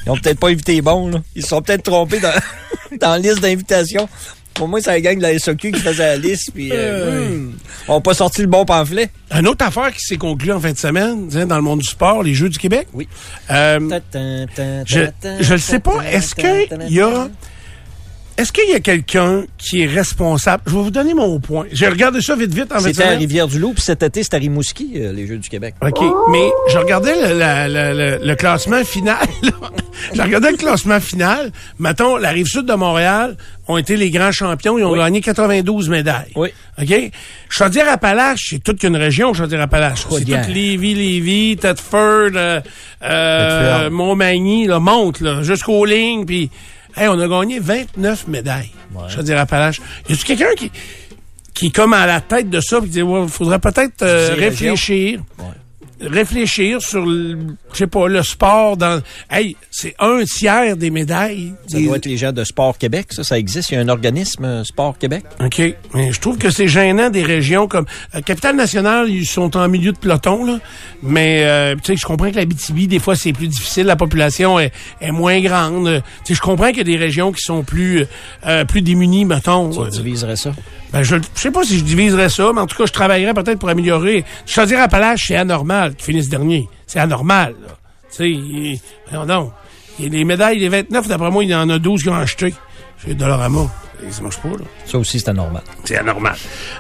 [0.06, 1.22] Ils ont peut-être pas évité les bons, là.
[1.36, 2.34] Ils se sont peut-être trompés dans,
[3.00, 4.10] dans la liste d'invitations.
[4.56, 7.58] Pour moi, c'est la gang de la SOQ qui faisait la liste, puis euh, hmm,
[7.90, 9.10] on n'a pas sorti le bon pamphlet.
[9.32, 12.24] Une autre affaire qui s'est conclue en fin de semaine, dans le monde du sport,
[12.24, 12.88] les Jeux du Québec.
[12.94, 13.08] Oui.
[13.52, 14.00] Euh,
[14.88, 15.02] je,
[15.42, 17.28] je ne sais pas, est-ce qu'il y a...
[18.38, 20.62] Est-ce qu'il y a quelqu'un qui est responsable?
[20.68, 21.68] Je vais vous donner mon point.
[21.72, 23.10] J'ai regardé ça vite, vite en C'était à.
[23.12, 25.74] Rivière-du-Loup, puis cet été, c'était à Rimouski, euh, les Jeux du Québec.
[25.82, 29.26] OK, mais je regardais le, la- la- le- le classement final.
[29.42, 29.52] là.
[30.14, 31.54] je regardais le classement final.
[31.80, 33.38] Mettons, la Rive-Sud de Montréal
[33.70, 34.78] ont été les grands champions.
[34.78, 36.34] Ils ont gagné 92 médailles.
[36.36, 36.50] Oui.
[36.82, 36.94] OK?
[37.48, 40.04] Chaudière-Appalaches, c'est toute une région, Chaudière-Appalaches.
[40.10, 40.46] C'est Chaudière.
[40.46, 42.60] toute Lévis, Lévis, Thetford, euh,
[43.02, 43.90] euh.
[43.90, 46.50] Montmagny, là, monte, là, jusqu'aux lignes, puis...
[46.96, 48.72] Hey, on a gagné 29 médailles.
[49.10, 49.82] Chaudière-Appalaches.
[50.10, 50.72] Y a-tu quelqu'un qui
[51.54, 54.28] qui est comme à la tête de ça, puis qui dit, ouais, faudrait peut-être euh,
[54.28, 54.76] Ces régions.
[56.02, 56.82] Réfléchir.
[56.82, 57.38] Sur, le,
[57.74, 59.02] je sais pas, le sport dans...
[59.30, 61.54] Hey, c'est un tiers des médailles.
[61.68, 63.72] Ça des- doit être les gens de Sport Québec, ça, ça existe.
[63.72, 65.24] Il y a un organisme, euh, Sport Québec?
[65.44, 65.62] OK.
[65.94, 67.86] Mais je trouve que c'est gênant des régions comme...
[68.14, 70.60] Euh, Capitale nationale, ils sont en milieu de peloton, là.
[71.04, 73.86] Mais, euh, tu sais, je comprends que la BTB, des fois, c'est plus difficile.
[73.86, 75.88] La population est, est moins grande.
[75.88, 78.06] Euh, Tu sais, je comprends qu'il y a des régions qui sont plus,
[78.46, 79.70] euh, plus démunies, mettons.
[79.86, 80.52] Tu diviserais ça?
[80.94, 83.34] Ben, je, je sais pas si je diviserais ça, mais en tout cas, je travaillerais
[83.34, 84.24] peut-être pour améliorer.
[84.46, 86.68] Je Appalaches, c'est anormal qu'ils finissent dernier.
[86.88, 87.56] C'est anormal.
[88.16, 88.82] Tu sais,
[89.14, 89.52] non,
[90.00, 92.54] les médailles, les 29, d'après moi, il y en a 12 qui ont acheté.
[93.04, 93.70] Chez Dollarama.
[94.12, 94.66] Ça marche pas, là.
[94.86, 95.62] Ça aussi, c'est anormal.
[95.84, 96.36] C'est anormal.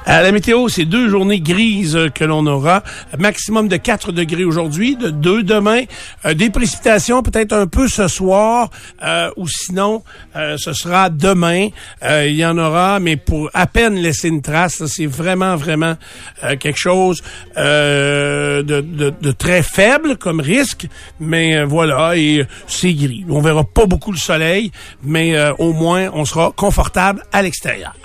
[0.08, 2.84] Euh, la météo, c'est deux journées grises euh, que l'on aura.
[3.18, 5.82] Maximum de 4 degrés aujourd'hui, de 2 demain.
[6.26, 8.70] Euh, des précipitations peut-être un peu ce soir,
[9.04, 10.04] euh, ou sinon,
[10.36, 11.70] euh, ce sera demain.
[12.04, 14.86] Euh, il y en aura, mais pour à peine laisser une trace.
[14.86, 15.96] C'est vraiment, vraiment
[16.44, 17.22] euh, quelque chose
[17.58, 20.88] euh, de, de- de très faible comme risque.
[21.20, 23.26] Mais voilà, et c'est gris.
[23.30, 24.72] On verra pas beaucoup le soleil,
[25.04, 27.95] mais euh, au moins, on sera confortable à l'extérieur.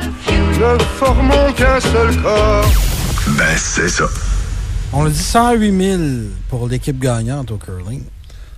[0.00, 2.70] Ne formons qu'un seul corps.
[3.38, 4.04] Ben, c'est ça.
[4.92, 6.02] On a dit 108 000
[6.48, 8.02] pour l'équipe gagnante au curling.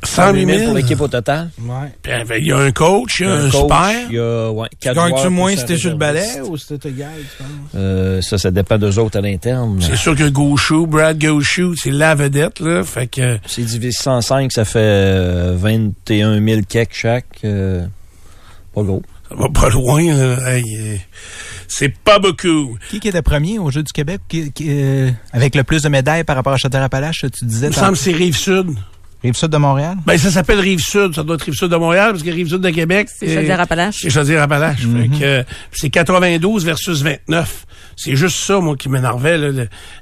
[0.05, 1.51] 108 000 pour l'équipe au total?
[1.61, 1.93] Ouais.
[2.03, 3.93] Puis, ben, il y a un coach, il y a un, coach, super.
[4.09, 6.79] Il y a, ouais, quatre Gagnes-tu moins si un t'es sur le balai ou si
[6.79, 7.49] t'es égal, tu penses?
[7.75, 9.81] Euh, ça, ça dépend d'eux autres à l'interne.
[9.81, 12.85] C'est sûr que Gauchou, Brad Gauchou, c'est la vedette, là.
[12.85, 13.39] Fait que.
[13.47, 17.25] C'est divisé 105, ça fait euh, 21 000 keks chaque.
[17.45, 17.87] euh,
[18.75, 19.03] pas gros.
[19.29, 20.01] Ça va pas loin.
[20.47, 20.97] Hey, euh,
[21.69, 22.79] c'est pas beaucoup.
[22.91, 24.21] Qui, qui était premier au Jeux du Québec?
[24.29, 27.67] Qui- qui, euh, avec le plus de médailles par rapport à Chaudière-Appalaches, tu disais?
[27.67, 28.75] Il me semble que c'est Rive-Sud.
[29.27, 29.97] Rive-Sud de Montréal?
[30.07, 31.15] Ben, ça s'appelle Rive-Sud.
[31.15, 33.09] Ça doit être Rive-Sud de Montréal, parce que Rive-Sud de Québec...
[33.15, 33.97] C'est Chaudière-Appalaches.
[34.01, 34.87] C'est Chaudière-Appalaches.
[35.23, 37.67] Euh, c'est 92 versus 29.
[37.97, 39.39] C'est juste ça, moi, qui m'énervait,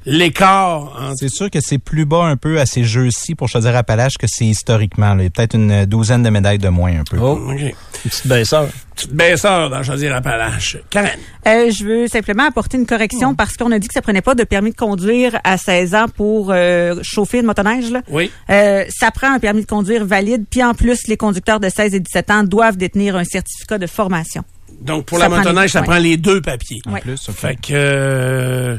[0.04, 3.74] l'écart entre C'est sûr que c'est plus bas un peu à ces jeux-ci pour choisir
[3.76, 5.14] Appalaches que c'est historiquement.
[5.14, 5.22] là.
[5.22, 7.18] Il y a peut-être une douzaine de médailles de moins un peu.
[7.20, 7.60] Oh, OK.
[7.60, 8.68] une petite baisseur.
[8.94, 10.76] Petite baisseur dans choisir Appalaches.
[10.90, 11.18] Karen.
[11.46, 14.34] Euh, je veux simplement apporter une correction parce qu'on a dit que ça prenait pas
[14.34, 17.90] de permis de conduire à 16 ans pour euh, chauffer une motoneige.
[17.90, 18.02] Là.
[18.08, 18.30] Oui.
[18.50, 21.94] Euh, ça prend un permis de conduire valide, puis en plus, les conducteurs de 16
[21.94, 24.42] et 17 ans doivent détenir un certificat de formation.
[24.80, 25.86] Donc, pour Ça la prend les- motoneige, ça ouais.
[25.86, 26.82] prend les deux papiers.
[26.86, 27.00] Ouais.
[27.00, 27.34] Plus, ok.
[27.36, 27.72] Fait que...
[27.72, 28.76] euh,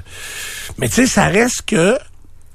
[0.77, 1.97] mais tu sais, ça reste que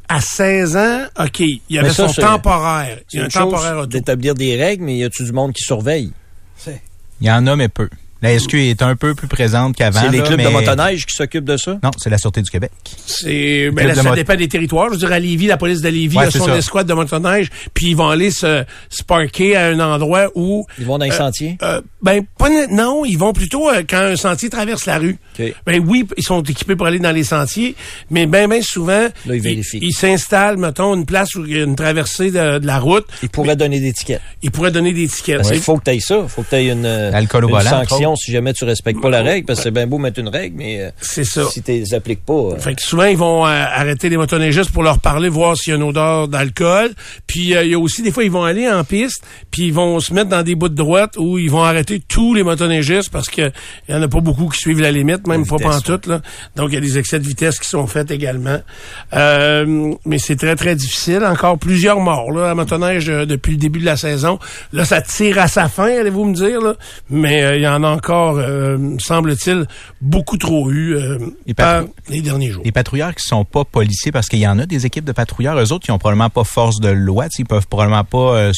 [0.09, 2.99] à 16 ans, OK, il y avait ça, son temporaire.
[3.13, 6.13] Il y a un temporaire d'établir des règles, mais y a-tu du monde qui surveille?
[7.21, 7.89] Il y en a, mais peu.
[8.23, 10.01] La SQ est un peu plus présente qu'avant.
[10.01, 11.79] C'est les là, clubs de motoneige qui s'occupent de ça?
[11.83, 12.71] Non, c'est la Sûreté du Québec.
[13.07, 14.87] C'est, ben là, ça mot- dépend des territoires.
[14.89, 16.57] Je veux dire, à Lévis, la police de Lévis Ouais, a son ça.
[16.57, 20.67] escouade de motoneige, puis ils vont aller se, se parker à un endroit où...
[20.79, 21.57] Ils vont dans les Euh, sentiers?
[21.63, 25.19] euh, ben, pas, ne- non, ils vont plutôt euh, quand un sentier traverse la rue.
[25.39, 25.55] OK.
[25.67, 27.75] Ben oui, ils sont équipés pour aller dans les sentiers,
[28.11, 29.79] mais ben, ben souvent, Là, ils vérifient.
[29.83, 33.07] ils s'installent, mettons, une place où il y a une traversée de, de la route.
[33.23, 34.21] Ils pourraient donner des tickets.
[34.43, 35.37] Ils pourraient donner des tickets.
[35.37, 36.21] Parce C'est- qu'il faut que tu ailles ça.
[36.23, 38.65] Il faut que tu aies une, L'alcool au une volant, entre sanction si jamais tu
[38.65, 41.25] respectes pas la règle, parce que c'est bien beau mettre une règle, mais euh, C'est
[41.25, 41.45] ça.
[41.47, 42.33] si tu les appliques pas...
[42.33, 45.71] euh, Fait que souvent, ils vont euh, arrêter les motoneigistes pour leur parler, voir s'il
[45.73, 46.91] y a une odeur d'alcool.
[47.27, 49.73] Puis, euh, il y a aussi, des fois, ils vont aller en piste, puis ils
[49.73, 53.11] vont se mettre dans des bouts de droite où ils vont arrêter tous les motoneigistes
[53.11, 53.51] parce que
[53.89, 56.21] il y en a pas beaucoup qui suivent la limite, même pas vitesse, pantoute, là.
[56.57, 58.59] Donc, il y a des excès de vitesse qui sont faits également.
[59.15, 61.25] Euh, mais c'est très, très difficile.
[61.25, 64.39] Encore plusieurs morts, là, à motoneige euh, depuis le début de la saison.
[64.73, 66.75] Là, ça tire à sa fin, allez-vous me dire, là.
[67.09, 69.67] Mais euh, il y en a encore, euh, me semble-t-il,
[70.01, 72.63] beaucoup trop eu euh, Les par les derniers jours.
[72.65, 75.59] Les patrouilleurs qui sont pas policiers, parce qu'il y en a des équipes de patrouilleurs,
[75.59, 78.37] eux autres, qui ont probablement pas force de loi, tu sais, ils peuvent probablement pas...
[78.37, 78.53] euh,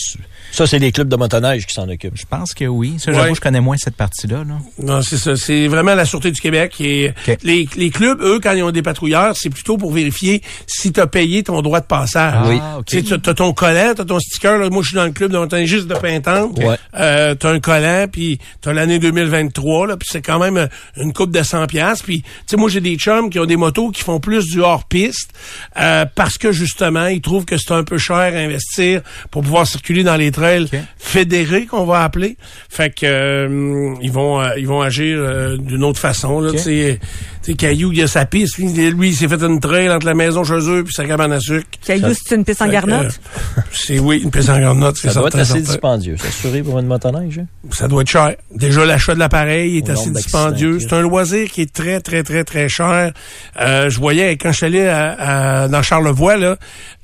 [0.53, 2.17] Ça, c'est les clubs de motoneige qui s'en occupent.
[2.17, 2.95] je pense que oui.
[2.99, 3.17] Ça, Ouais.
[3.19, 4.39] j'avoue, je connais moins cette partie-là.
[4.47, 4.55] Là.
[4.79, 5.37] Non, c'est ça.
[5.37, 6.75] C'est vraiment la Sûreté du Québec.
[6.81, 7.39] Et OK.
[7.43, 11.01] les, les clubs, eux, quand ils ont des patrouilleurs, c'est plutôt pour vérifier si tu
[11.01, 12.35] as payé ton droit de passage.
[12.37, 12.61] Ah, oui.
[12.79, 12.85] OK.
[12.87, 14.59] Tu sais, as ton collant, tu as ton sticker.
[14.59, 16.59] Là, moi, je suis dans le club de montagniste de Pintante.
[16.59, 16.77] Ouais.
[16.99, 18.99] Euh, tu as un collant, puis tu as l'année
[19.33, 20.67] 2023, là, puis c'est quand même euh,
[20.97, 22.03] une coupe de 100 pièces.
[22.03, 24.61] Puis, tu sais, moi, j'ai des chums qui ont des motos qui font plus du
[24.61, 25.33] hors-piste
[25.81, 29.67] euh, parce que, justement, ils trouvent que c'est un peu cher à investir pour pouvoir
[29.67, 30.69] circuler dans les trails
[30.99, 32.37] fédérés, qu'on va appeler.
[32.69, 35.19] Fait que euh, ils vont euh, ils vont agir
[35.59, 36.41] d'une autre façon.
[36.41, 36.53] Là.
[36.53, 37.01] Tu sais,
[37.43, 38.59] sais, Caillou, il a sa piste.
[38.59, 41.33] Lui, lui, il s'est fait une trail entre la maison chez eux puis sa cabane
[41.33, 41.67] à sucre.
[41.85, 43.21] Caillou, c'est une piste en garnotte?
[43.59, 45.67] euh, c'est oui, une piste en garnotte, c'est Ça doit être assez certain.
[45.73, 46.17] dispendieux.
[46.19, 47.39] S'assurer pour une motoneige.
[47.39, 47.47] hein?
[47.71, 48.35] Ça doit être cher.
[48.55, 50.79] Déjà, l'achat de l'appareil est Au assez dispendieux.
[50.81, 53.13] C'est un loisir qui est très, très, très, très cher.
[53.61, 56.57] Euh, je voyais, quand je suis allé à- à- dans Charlevoix, là,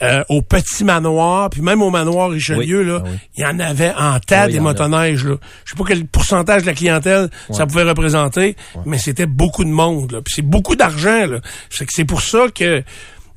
[0.02, 2.86] euh, au Petit Manoir, puis même au Manoir Richelieu, Oui.
[2.86, 3.18] là, Ah oui.
[3.36, 5.24] il y en avait en tas Ah oui, des motoneiges.
[5.24, 5.34] Là.
[5.64, 9.70] Je sais pas quel pourcentage de la clientèle ça pouvait représenter, mais c'était beaucoup de
[9.70, 10.12] monde.
[10.12, 10.20] Là.
[10.28, 11.26] C'est beaucoup d'argent.
[11.70, 12.82] C'est pour ça que...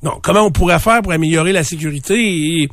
[0.02, 2.68] Non, comment on pourrait faire pour améliorer la sécurité?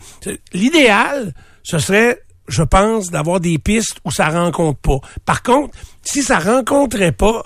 [0.54, 5.00] L'idéal, ce serait, je pense, d'avoir des pistes où ça rencontre pas.
[5.26, 7.46] Par contre, si ça rencontrait pas,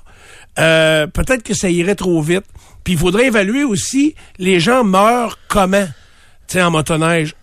[0.59, 2.45] euh, peut-être que ça irait trop vite.
[2.83, 5.87] Puis il faudrait évaluer aussi, les gens meurent comment?
[6.47, 7.35] Tu sais, en motoneige.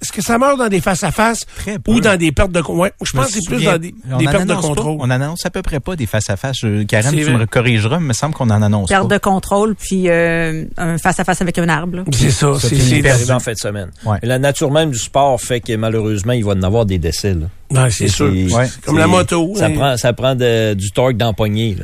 [0.00, 1.40] Est-ce que ça meurt dans des face-à-face
[1.88, 2.90] ou dans des pertes de contrôle?
[3.02, 3.92] je Je pense que c'est plus dans des,
[4.26, 4.60] pertes de pas.
[4.60, 4.96] contrôle.
[5.00, 6.58] On annonce à peu près pas des face-à-face.
[6.62, 7.34] Je- Karen, tu vrai.
[7.34, 9.14] me corrigeras, mais il me semble qu'on en annonce Perte pas.
[9.16, 12.04] de contrôle, puis euh, un face-à-face avec un arbre.
[12.12, 12.52] C'est ça.
[12.60, 13.90] C'est arrivé en fin de semaine.
[14.04, 14.18] Ouais.
[14.22, 17.34] La nature même du sport fait que malheureusement, il va en avoir des décès.
[17.34, 17.46] Là.
[17.82, 18.32] Ouais, c'est sûr.
[18.32, 18.68] Ouais.
[18.86, 19.52] Comme la moto.
[19.56, 19.72] Ça hein.
[19.74, 21.76] prend, ça prend de- du torque d'empoigner.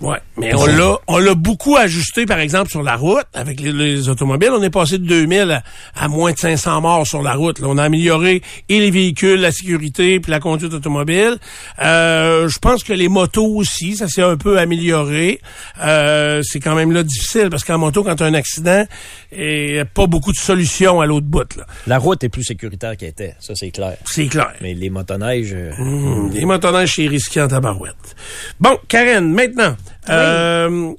[0.00, 3.72] Ouais, mais on l'a, on l'a beaucoup ajusté, par exemple, sur la route, avec les,
[3.72, 4.50] les automobiles.
[4.52, 5.62] On est passé de 2000 à,
[5.94, 7.58] à moins de 500 morts sur la route.
[7.58, 7.66] là.
[7.68, 11.36] On a amélioré et les véhicules, la sécurité, puis la conduite automobile.
[11.82, 15.40] Euh, je pense que les motos aussi, ça s'est un peu amélioré.
[15.82, 18.84] Euh, c'est quand même là difficile, parce qu'en moto, quand tu as un accident,
[19.32, 21.56] il n'y a pas beaucoup de solutions à l'autre bout.
[21.56, 21.66] Là.
[21.86, 23.96] La route est plus sécuritaire qu'elle était, ça c'est clair.
[24.04, 24.52] C'est clair.
[24.60, 28.16] Mais les motoneiges, euh, Mmh, les motoneiges, c'est risqué en tabarouette.
[28.58, 29.76] Bon, Karen, maintenant.
[30.08, 30.92] euh,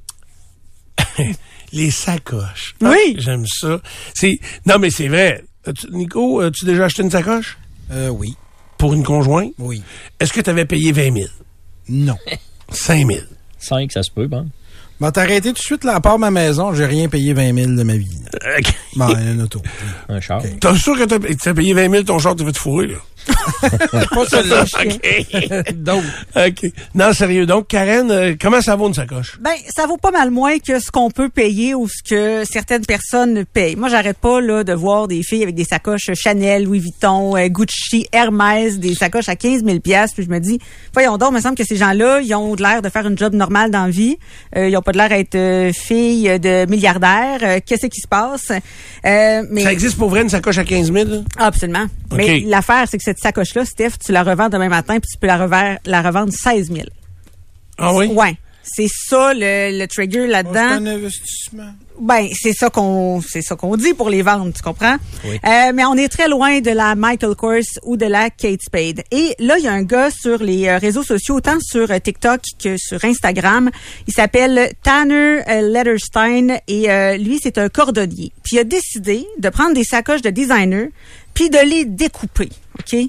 [1.73, 2.75] les sacoches.
[2.83, 3.15] Ah, Oui.
[3.17, 3.79] J'aime ça.
[4.13, 5.43] C'est Non, mais c'est vrai.
[5.65, 7.57] As-tu- Nico, as-tu déjà acheté une sacoche?
[7.91, 8.35] Euh, oui.
[8.77, 9.51] Pour une conjointe?
[9.59, 9.83] Oui.
[10.19, 11.25] Est-ce que tu avais payé 20 000?
[11.89, 12.17] Non.
[12.69, 13.19] 5 000?
[13.59, 14.49] 5, ça se peut, bon.
[15.01, 17.55] Bon, t'as arrêté tout de suite, là, à part ma maison, j'ai rien payé 20
[17.55, 18.07] 000 de ma vie.
[18.31, 18.59] là.
[18.59, 18.73] OK.
[18.95, 19.59] Bon, une auto.
[20.07, 20.43] Un char.
[20.43, 22.97] T'es sûr que t'as payé 20 000 ton char, t'as fait fourrer, là?
[23.61, 24.63] Pas celle-là.
[24.81, 25.73] OK.
[25.75, 26.03] donc,
[26.35, 26.71] OK.
[26.95, 27.45] Non, sérieux.
[27.45, 29.37] Donc, Karen, euh, comment ça vaut une sacoche?
[29.41, 32.85] Ben, ça vaut pas mal moins que ce qu'on peut payer ou ce que certaines
[32.85, 33.75] personnes payent.
[33.75, 37.47] Moi, j'arrête pas là de voir des filles avec des sacoches Chanel, Louis Vuitton, euh,
[37.47, 40.11] Gucci, Hermès, des sacoches à 15 000 pièces.
[40.13, 40.59] Puis je me dis,
[40.93, 43.17] voyons donc, il me semble que ces gens-là, ils ont de l'air de faire une
[43.17, 44.17] job normale dans la vie.
[44.55, 47.39] Euh, ils ont pas de l'air d'être euh, filles de milliardaires.
[47.43, 48.51] Euh, Qu'est-ce qui se passe?
[49.05, 51.05] Euh, mais Ça existe pour vrai une sacoche à 15 000?
[51.05, 51.17] là?
[51.37, 51.85] Ah, Absolument.
[52.15, 55.27] Mais l'affaire, c'est que cette sacoche-là, Steph, tu la revends demain matin, puis tu peux
[55.27, 56.79] la, rever- la revendre 16 000.
[57.77, 58.07] Ah oui?
[58.07, 58.35] Ouais.
[58.63, 60.53] C'est ça le, le trigger là-dedans.
[60.53, 61.73] C'est un investissement.
[61.99, 64.97] Ben, c'est ça qu'on c'est ça qu'on dit pour les vendre, tu comprends?
[65.25, 65.39] Oui.
[65.43, 69.01] Euh, mais on est très loin de la Michael Kors ou de la Kate Spade.
[69.09, 71.97] Et là, il y a un gars sur les euh, réseaux sociaux, autant sur euh,
[71.97, 73.71] TikTok que sur Instagram.
[74.07, 78.31] Il s'appelle Tanner Letterstein et euh, lui, c'est un cordonnier.
[78.43, 80.89] Puis il a décidé de prendre des sacoches de designer
[81.33, 82.49] puis de les découper.
[82.79, 82.99] OK?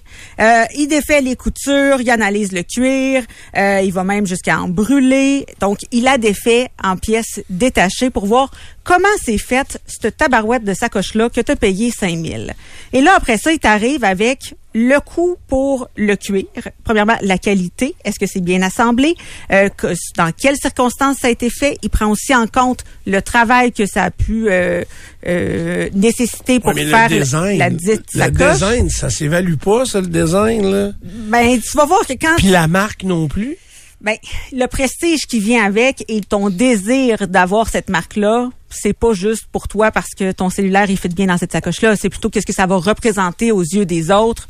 [0.40, 3.22] Euh, il défait les coutures, il analyse le cuir,
[3.56, 5.46] euh, il va même jusqu'à en brûler.
[5.60, 8.50] Donc, il a défait en pièces détachées pour voir
[8.84, 12.54] comment c'est fait cette tabarouette de sacoche-là que tu as payé 5000.
[12.92, 16.46] Et là, après ça, il t'arrive avec le coût pour le cuir.
[16.82, 17.94] Premièrement, la qualité.
[18.06, 19.14] Est-ce que c'est bien assemblé?
[19.52, 21.76] Euh, que- dans quelles circonstances ça a été fait?
[21.82, 24.82] Il prend aussi en compte le travail que ça a pu euh,
[25.26, 28.52] euh, nécessiter pour Ouais, faire le design, la dite le sacoche.
[28.54, 30.92] design, ça s'évalue pas, ça, le design, là.
[31.02, 33.56] Ben, tu vas voir que quand Puis la marque non plus.
[34.00, 34.16] ben,
[34.52, 39.68] le prestige qui vient avec et ton désir d'avoir cette marque-là, c'est pas juste pour
[39.68, 41.94] toi parce que ton cellulaire il fit bien dans cette sacoche-là.
[41.96, 44.48] C'est plutôt qu'est-ce que ça va représenter aux yeux des autres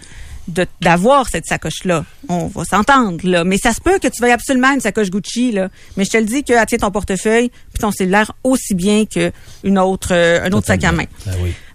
[0.80, 2.05] d'avoir cette sacoche-là.
[2.28, 5.53] On va s'entendre là, mais ça se peut que tu veuilles absolument une sacoche Gucci
[5.53, 9.05] là, mais je te le dis qu'elle tient ton portefeuille puis ton cellulaire aussi bien
[9.07, 9.30] que
[9.62, 11.05] une autre euh, un autre sac à main.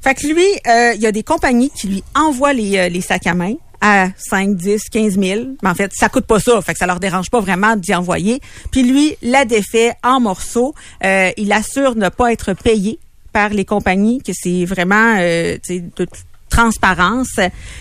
[0.02, 3.02] Fait que lui, euh, il y a des compagnies qui lui envoient les, euh, les
[3.02, 5.42] sacs à main à 5, 10, 15 000.
[5.62, 6.62] Mais en fait, ça coûte pas ça.
[6.62, 8.42] Fait que ça leur dérange pas vraiment d'y envoyer.
[8.72, 10.74] Puis lui, la défait en morceaux.
[11.04, 13.00] Euh, il assure ne pas être payé
[13.34, 16.08] par les compagnies, que c'est vraiment euh, de
[16.58, 17.38] transparence.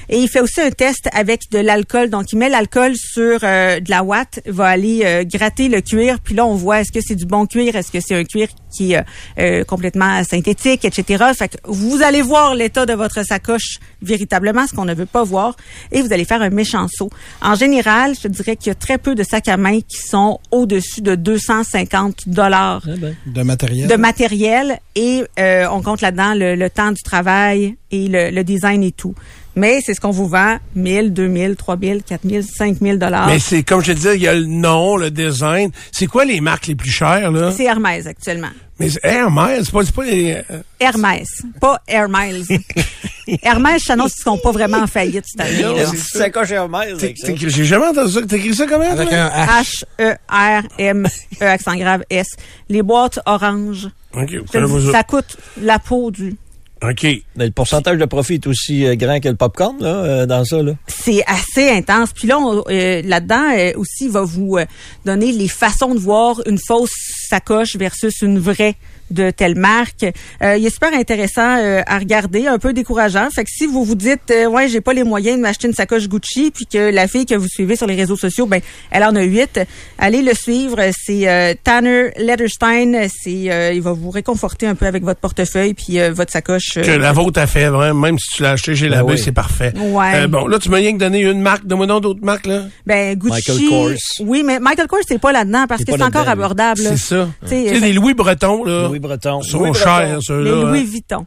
[0.08, 2.10] Et il fait aussi un test avec de l'alcool.
[2.10, 6.18] Donc, il met l'alcool sur euh, de la ouate, va aller euh, gratter le cuir.
[6.20, 8.48] Puis là, on voit est-ce que c'est du bon cuir, est-ce que c'est un cuir
[8.76, 9.04] qui est
[9.38, 11.24] euh, complètement synthétique, etc.
[11.34, 15.24] Fait que vous allez voir l'état de votre sacoche véritablement, ce qu'on ne veut pas
[15.24, 15.56] voir,
[15.90, 17.10] et vous allez faire un méchant saut.
[17.40, 20.38] En général, je dirais qu'il y a très peu de sacs à main qui sont
[20.50, 22.82] au-dessus de 250 dollars
[23.26, 23.88] De matériel.
[23.88, 28.44] de matériel et euh, on compte là-dedans le, le temps du travail et le, le
[28.44, 29.14] design et tout.
[29.58, 33.26] Mais c'est ce qu'on vous vend 1000, 2000, 3000, 4000, 5000 dollars.
[33.26, 35.70] Mais c'est, comme je te disais, il y a le nom, le design.
[35.92, 37.50] C'est quoi les marques les plus chères, là?
[37.52, 38.50] C'est Hermès actuellement.
[38.78, 40.34] Mais c'est Hermès, c'est pas, c'est pas les...
[40.50, 41.26] euh, Hermès,
[41.58, 42.44] pas Miles.
[43.42, 45.62] Hermès, je t'annonce qu'ils seront pas vraiment en faillite cette année.
[45.62, 45.86] là.
[45.86, 46.94] C'est sacoche Hermès.
[47.24, 48.22] J'ai jamais entendu ça.
[48.26, 48.90] T'écris ça comment?
[48.90, 51.06] Avec un H-E-R-M,
[51.40, 52.26] E accent grave S.
[52.68, 53.88] Les boîtes oranges.
[54.14, 54.60] OK, ça.
[54.92, 56.36] ça coûte la peau du.
[56.82, 57.04] OK.
[57.36, 60.44] Mais le pourcentage de profit est aussi euh, grand que le popcorn, là, euh, dans
[60.44, 60.72] ça, là.
[60.88, 62.12] C'est assez intense.
[62.12, 64.66] Puis là, on- euh, là-dedans euh, aussi, il va vous euh,
[65.04, 66.92] donner les façons de voir une fausse
[67.30, 68.74] sacoche versus une vraie
[69.10, 70.04] de telle marque.
[70.42, 73.28] Euh, il est super intéressant euh, à regarder, un peu décourageant.
[73.34, 75.74] Fait que si vous vous dites euh, ouais, j'ai pas les moyens de m'acheter une
[75.74, 79.04] sacoche Gucci, puis que la fille que vous suivez sur les réseaux sociaux, ben elle
[79.04, 79.60] en a huit,
[79.98, 80.76] allez le suivre.
[80.92, 83.08] C'est euh, Tanner Letterstein.
[83.08, 86.76] C'est euh, il va vous réconforter un peu avec votre portefeuille puis euh, votre sacoche.
[86.76, 88.00] euh, Que la vôtre a fait, vraiment.
[88.06, 89.18] Même si tu l'as acheté chez la Ben oui.
[89.18, 89.72] c'est parfait.
[89.76, 90.12] Ouais.
[90.14, 91.66] Euh, bon, là, tu m'as rien que donné une marque.
[91.66, 92.62] Donne-moi donc d'autres marques, là.
[92.86, 93.32] Ben Gucci.
[93.50, 93.90] Michael Kors.
[94.20, 96.80] Oui, mais Michael Kors c'est pas là-dedans parce que c'est encore abordable.
[96.80, 97.28] C'est ça.
[97.42, 98.88] Tu sais, les Louis Breton, là.
[98.88, 99.42] Louis Breton.
[99.42, 100.50] sont Louis chers, ceux-là.
[100.54, 100.84] Les Louis hein.
[100.90, 101.26] Vuitton.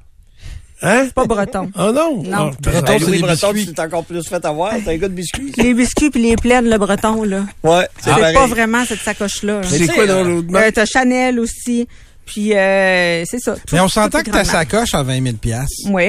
[0.82, 1.04] Hein?
[1.08, 1.70] C'est pas breton.
[1.76, 2.24] Ah non?
[2.24, 2.52] Non.
[2.54, 2.98] Ah, Breton.
[3.00, 3.68] Louis des Breton, biscuits.
[3.68, 4.74] tu t'es encore plus fait avoir.
[4.76, 5.52] T'es un gars de biscuits.
[5.58, 7.44] Les biscuits puis les plaines, le breton, là.
[7.64, 8.34] Ouais, c'est C'est pareil.
[8.34, 9.60] pas vraiment cette sacoche-là.
[9.62, 9.68] là.
[9.68, 10.74] C'est tu quoi dans euh, l'autre Euh, marque?
[10.74, 11.86] T'as Chanel aussi.
[12.26, 13.56] Puis, euh, c'est ça.
[13.74, 16.04] Mais on s'entend que ta sacoche à 20 000 piastres, Oui.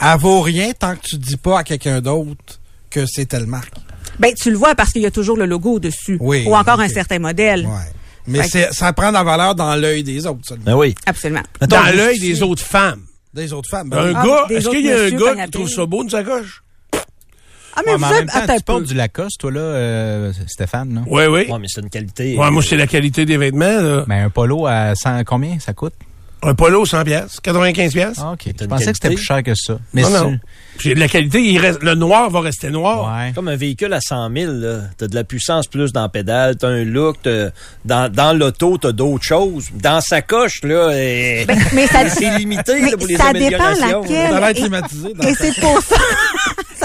[0.00, 3.72] elle vaut rien tant que tu dis pas à quelqu'un d'autre que c'est telle marque.
[4.18, 6.18] Ben, tu le vois parce qu'il y a toujours le logo dessus.
[6.20, 7.64] Oui, Ou encore un certain modèle.
[7.66, 7.72] Ouais.
[8.26, 10.64] Mais c'est, ça prend de la valeur dans l'œil des autres, seulement.
[10.64, 10.94] Ben oui.
[11.06, 11.42] Absolument.
[11.60, 13.02] Mettons, Dans l'œil des autres femmes.
[13.34, 13.92] Des autres femmes.
[13.92, 16.10] Un ben Ah, gars, est-ce qu'il y a un gars qui trouve ça beau, une
[16.10, 16.62] sacoche?
[17.76, 19.50] Ah, mais Ouais, vous mais en êtes, même temps, un tu portes du Lacoste, toi,
[19.50, 21.00] là, euh, Stéphane, là?
[21.08, 21.50] Oui, oui.
[21.50, 22.36] Ouais, mais c'est une qualité.
[22.38, 24.04] Ouais, moi, c'est la qualité des vêtements, là.
[24.06, 25.94] Ben, un polo à 100, combien ça coûte?
[26.46, 28.16] Un polo, 100 pièces, 95 pièces.
[28.20, 28.42] Ah, OK.
[28.60, 29.78] Je pensais que c'était plus cher que ça.
[29.92, 30.38] Mais non, c'est- non.
[30.78, 33.12] Puis la qualité, il reste, le noir va rester noir.
[33.16, 33.32] Ouais.
[33.34, 34.80] Comme un véhicule à 100 000, là.
[34.98, 37.50] T'as de la puissance plus dans la pédale, t'as un look, t'as-
[37.84, 39.68] dans, dans l'auto, t'as d'autres choses.
[39.74, 43.32] Dans sa coche, là, euh, Ben, mais ça, c'est limité mais là, pour les ça
[43.32, 44.02] dépend améliorations.
[44.02, 44.30] laquelle.
[44.30, 45.14] Ça va Et- être climatisé.
[45.14, 45.96] dans Et ta- c'est pour ça.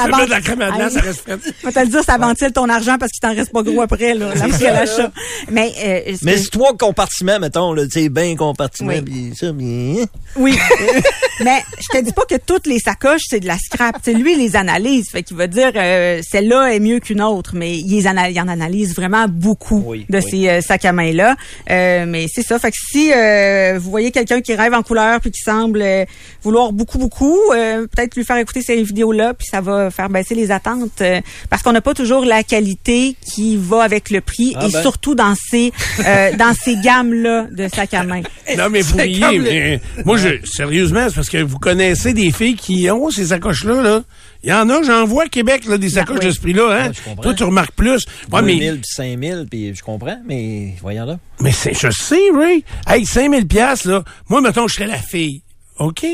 [0.04, 1.38] Ça Tu mets de la crème à glace, ça reste frais.
[1.62, 3.82] Je vais te le dire, ça ventile ton argent parce qu'il t'en reste pas gros
[3.82, 5.12] après, là, après l'achat.
[5.52, 9.02] Mais, euh, Mais c'est trois compartiments, mettons, là, tu sais, bien compartiments, Oui.
[9.02, 10.06] puis ça, bien...
[10.36, 10.58] Oui.
[11.41, 14.02] Mais je te dis pas que toutes les sacoches, c'est de la scrap.
[14.04, 15.10] Tu sais, lui, il les analyse.
[15.10, 17.52] Fait qu'il va dire, euh, celle-là est mieux qu'une autre.
[17.56, 21.36] Mais il, les ana- il en analyse vraiment beaucoup de ces euh, sacs à main-là.
[21.70, 22.60] Euh, mais c'est ça.
[22.60, 26.04] Fait que si euh, vous voyez quelqu'un qui rêve en couleur puis qui semble euh,
[26.43, 30.36] vouloir beaucoup, beaucoup, euh, peut-être lui faire écouter ces vidéos-là puis ça va faire baisser
[30.36, 31.02] les attentes.
[31.02, 34.72] euh, parce qu'on n'a pas toujours la qualité qui va avec le prix Ah et
[34.72, 34.82] ben.
[34.82, 35.72] surtout dans ces,
[36.06, 38.22] euh, dans ces gammes-là de sacs à main.
[38.58, 42.56] Non, mais vous riez, mais moi, je, sérieusement, c'est parce que vous connaissez des filles
[42.56, 44.02] qui ont ces sacoches-là, là.
[44.44, 46.26] Il y en a, j'en vois à Québec, là, des sacoches oui.
[46.28, 46.88] de ce prix-là, hein.
[46.88, 47.22] Ouais, je comprends.
[47.24, 48.06] Toi, tu remarques plus.
[48.32, 51.20] Ouais, 2000 mais, puis 5000, puis je comprends, mais voyons là.
[51.42, 52.64] mais c'est, je sais, Ray.
[52.88, 54.04] Hey, 5000 pièces là.
[54.30, 55.44] Moi, mettons, je serais la fille.
[55.80, 56.06] OK?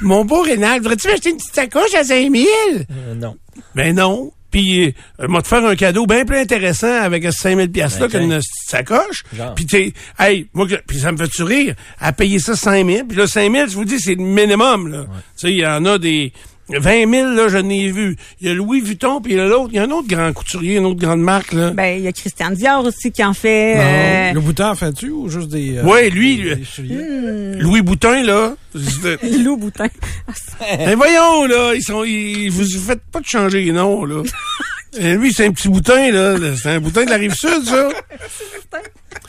[0.00, 2.46] Mon beau Rénal, voudrais-tu m'acheter une petite sacoche à 5000?
[2.46, 3.36] Euh, non.
[3.74, 4.32] Ben non.
[4.50, 8.08] Puis, euh, moi, te faire un cadeau bien plus intéressant avec ce 5000 pièces là
[8.08, 9.22] qu'une petite sacoche.
[9.54, 11.74] Puis, t'es, hey, moi, puis ça me fait rire?
[12.00, 13.04] À payer ça 5000.
[13.08, 15.04] Puis là, 5000, je vous dis, c'est le minimum, là.
[15.38, 16.32] Tu sais, il y en a des
[16.78, 18.16] 20 000, là, je n'ai vu.
[18.40, 20.08] Il y a Louis Vuitton, puis il y a l'autre, il y a un autre
[20.08, 21.70] grand couturier, une autre grande marque, là.
[21.70, 23.74] Ben, il y a Christian Dior aussi qui en fait.
[23.78, 25.78] euh, Le bouton en fait-tu ou juste des.
[25.78, 26.94] euh, Ouais, lui, lui, des souliers?
[26.96, 27.58] hmm.
[27.60, 28.54] Louis Boutin, là.
[28.74, 29.88] c'est- Lou Boutin.
[30.78, 34.22] Mais voyons, là, ils sont, ils, vous faites pas de changer les noms, là.
[34.98, 36.36] Et lui, c'est un petit boutin, là.
[36.60, 37.88] C'est un boutin de la rive sud, ça.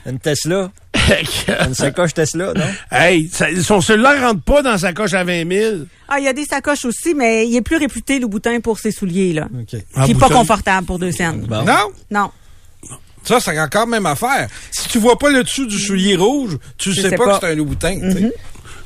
[0.08, 0.72] Une Tesla.
[1.68, 2.64] Une sacoche Tesla, non?
[2.92, 5.76] Hey, ça- son cellulaire rentre pas dans sa coche à 20 000.
[6.08, 8.80] Ah, il y a des sacoches aussi, mais il est plus réputé, le Boutin, pour
[8.80, 9.48] ses souliers, là.
[9.96, 10.40] Ah, Puis pas Boutin.
[10.40, 11.46] confortable pour deux scènes.
[11.50, 11.90] Non?
[12.10, 12.32] Non.
[13.24, 14.48] Ça, c'est encore même affaire.
[14.72, 17.40] Si tu vois pas le dessus du soulier rouge, tu sais, sais pas, pas.
[17.40, 18.00] que c'est un loup boutin.
[18.00, 18.34] tu sais.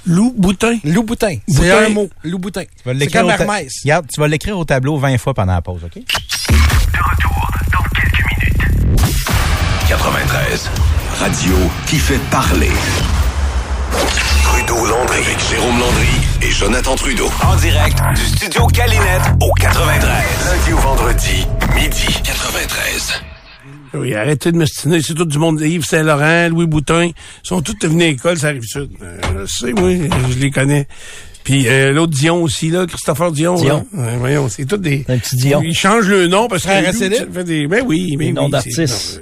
[0.08, 0.78] Loup Boutin.
[0.84, 1.36] Loup boutin.
[1.48, 2.10] C'est un mot.
[2.24, 2.62] Loup boutin.
[2.64, 3.74] Tu vas C'est l'écrire comme Hermès.
[3.84, 6.04] Regarde, tu vas l'écrire au tableau 20 fois pendant la pause, OK?
[9.88, 10.70] 93.
[11.26, 11.56] Radio
[11.88, 12.70] qui fait parler.
[14.44, 15.18] Trudeau-Landry.
[15.18, 16.08] Avec Jérôme Landry
[16.44, 17.32] et Jonathan Trudeau.
[17.44, 20.04] En direct du studio Calinette au 93.
[20.46, 22.22] Lundi au vendredi, midi.
[22.24, 23.24] 93.
[23.96, 25.02] Oui, arrêtez de me stiner.
[25.02, 25.60] C'est tout du monde.
[25.62, 27.06] Yves Saint-Laurent, Louis Boutin.
[27.06, 28.92] Ils sont tous venus à l'école, ça arrive sud.
[29.02, 30.88] Euh, je sais, oui, je les connais.
[31.44, 33.56] Puis euh, l'autre Dion aussi, là, Christopher Dion.
[33.56, 33.88] Dion.
[33.94, 34.04] là.
[34.04, 35.06] Ouais, voyons, c'est tous des...
[35.08, 35.62] Un petit Dion.
[35.64, 36.70] Ils changent le nom parce que...
[36.70, 37.68] Frère fait des...
[37.68, 39.22] Ben oui, mais Des noms oui, d'artistes.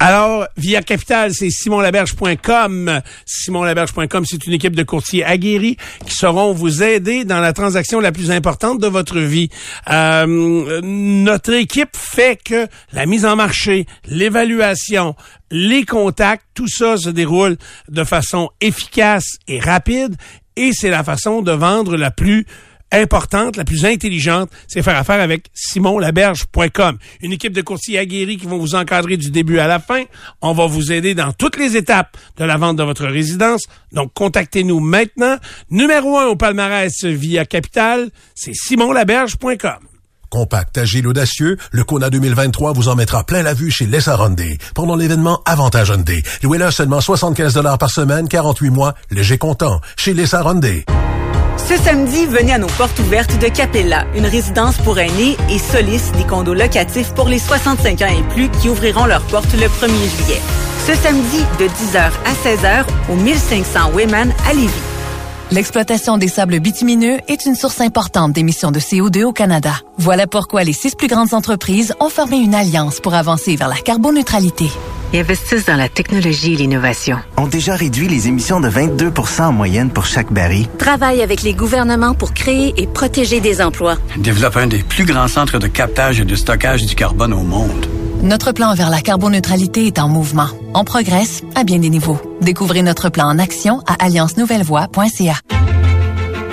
[0.00, 3.00] Alors, via Capital, c'est simonlaberge.com.
[3.26, 5.76] Simonlaberge.com, c'est une équipe de courtiers aguerris
[6.06, 9.48] qui sauront vous aider dans la transaction la plus importante de votre vie.
[9.90, 15.16] Euh, notre équipe fait que la mise en marché, l'évaluation,
[15.50, 17.56] les contacts, tout ça se déroule
[17.88, 20.14] de façon efficace et rapide
[20.58, 22.44] et c'est la façon de vendre la plus
[22.92, 26.98] importante, la plus intelligente, c'est faire affaire avec simonlaberge.com.
[27.22, 30.04] Une équipe de courtiers aguerris qui vont vous encadrer du début à la fin.
[30.42, 33.62] On va vous aider dans toutes les étapes de la vente de votre résidence.
[33.92, 35.36] Donc, contactez-nous maintenant.
[35.70, 39.88] Numéro un au palmarès via Capital, c'est simonlaberge.com.
[40.30, 44.58] Compact, agile, audacieux, le Kona 2023 vous en mettra plein la vue chez Lessa Hyundai.
[44.74, 50.42] Pendant l'événement Avantage Hyundai, louez-le seulement 75 par semaine, 48 mois, léger comptant, chez Lessa
[50.42, 50.84] Hyundai.
[51.58, 56.12] Ce samedi, venez à nos portes ouvertes de Capella, une résidence pour aînés et Solis,
[56.16, 60.16] des condos locatifs pour les 65 ans et plus qui ouvriront leurs portes le 1er
[60.16, 60.40] juillet.
[60.86, 64.97] Ce samedi, de 10h à 16h, au 1500 Wayman à Lévis.
[65.50, 69.72] L'exploitation des sables bitumineux est une source importante d'émissions de CO2 au Canada.
[69.96, 73.76] Voilà pourquoi les six plus grandes entreprises ont formé une alliance pour avancer vers la
[73.76, 74.66] carboneutralité.
[75.14, 77.16] investissent dans la technologie et l'innovation.
[77.38, 80.68] ont déjà réduit les émissions de 22 en moyenne pour chaque baril.
[80.76, 83.96] Travaille avec les gouvernements pour créer et protéger des emplois.
[84.18, 87.86] Développe un des plus grands centres de captage et de stockage du carbone au monde.
[88.22, 90.48] Notre plan vers la carboneutralité est en mouvement.
[90.74, 92.18] On progresse à bien des niveaux.
[92.40, 95.34] Découvrez notre plan en action à alliance-nouvelle-voie.ca.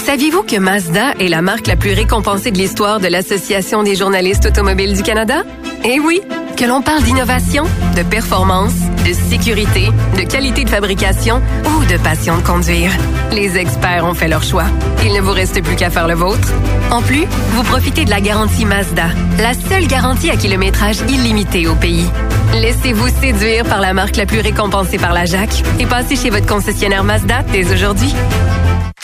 [0.06, 4.46] Saviez-vous que Mazda est la marque la plus récompensée de l'histoire de l'Association des journalistes
[4.46, 5.42] automobiles du Canada?
[5.84, 6.22] Eh oui!
[6.56, 7.64] Que l'on parle d'innovation,
[7.98, 12.92] de performance, de sécurité, de qualité de fabrication ou de passion de conduire.
[13.32, 14.66] Les experts ont fait leur choix.
[15.04, 16.54] Il ne vous reste plus qu'à faire le vôtre.
[16.92, 19.08] En plus, vous profitez de la garantie Mazda,
[19.40, 22.06] la seule garantie à kilométrage illimité au pays.
[22.54, 26.46] Laissez-vous séduire par la marque la plus récompensée par la JAC et passez chez votre
[26.46, 28.14] concessionnaire Mazda dès aujourd'hui.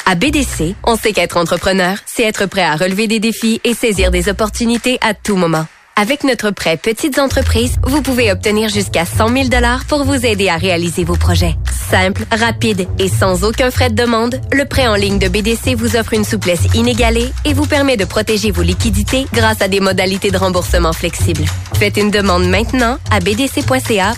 [0.06, 4.12] À BDC, on sait qu'être entrepreneur, c'est être prêt à relever des défis et saisir
[4.12, 5.66] des opportunités à tout moment.
[5.96, 9.50] Avec notre prêt Petites entreprises, vous pouvez obtenir jusqu'à 100 000
[9.88, 11.56] pour vous aider à réaliser vos projets.
[11.90, 15.98] Simple, rapide et sans aucun frais de demande, le prêt en ligne de BDC vous
[15.98, 20.32] offre une souplesse inégalée et vous permet de protéger vos liquidités grâce à des modalités
[20.32, 21.46] de remboursement flexibles.
[21.76, 24.14] Faites une demande maintenant à bdc.ca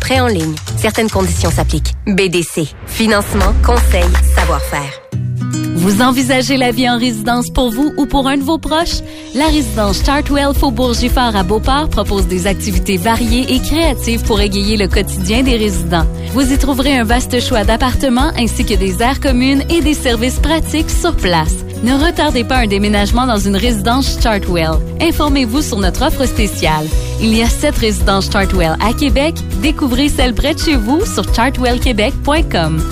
[0.00, 0.54] prêt en ligne.
[0.76, 1.94] Certaines conditions s'appliquent.
[2.06, 2.66] BDC.
[2.86, 4.04] Financement, conseil,
[4.36, 5.03] savoir-faire.
[5.84, 9.02] Vous envisagez la vie en résidence pour vous ou pour un de vos proches?
[9.34, 14.78] La résidence Chartwell Faubourg Giffard à Beauport propose des activités variées et créatives pour égayer
[14.78, 16.06] le quotidien des résidents.
[16.32, 20.38] Vous y trouverez un vaste choix d'appartements ainsi que des aires communes et des services
[20.38, 21.54] pratiques sur place.
[21.82, 24.78] Ne retardez pas un déménagement dans une résidence Chartwell.
[25.02, 26.86] Informez-vous sur notre offre spéciale.
[27.20, 29.34] Il y a sept résidences Chartwell à Québec.
[29.60, 32.82] Découvrez celle près de chez vous sur chartwellquebec.com.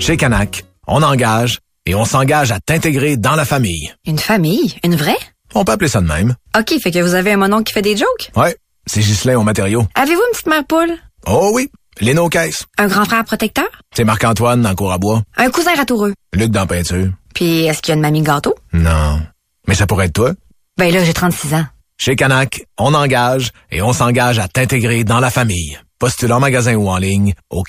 [0.00, 3.92] Chez Canac, on engage et on s'engage à t'intégrer dans la famille.
[4.06, 4.74] Une famille?
[4.84, 5.18] Une vraie?
[5.54, 6.34] On peut appeler ça de même.
[6.58, 8.30] OK, fait que vous avez un monon qui fait des jokes?
[8.36, 8.56] Ouais,
[8.86, 9.86] c'est Ghislain au matériaux.
[9.94, 10.96] Avez-vous une petite mère poule?
[11.26, 11.68] Oh oui,
[12.00, 12.64] Léno Caisse.
[12.78, 13.68] Un grand frère protecteur?
[13.94, 15.22] C'est Marc-Antoine dans cour à bois.
[15.36, 16.14] Un cousin ratoureux?
[16.34, 17.10] Luc dans peinture.
[17.34, 18.54] Puis, est-ce qu'il y a une mamie gâteau?
[18.72, 19.20] Non.
[19.68, 20.32] Mais ça pourrait être toi.
[20.78, 21.66] Ben là, j'ai 36 ans.
[21.98, 25.78] Chez Canac, on engage et on s'engage à t'intégrer dans la famille.
[25.98, 27.62] Postule en magasin ou en ligne au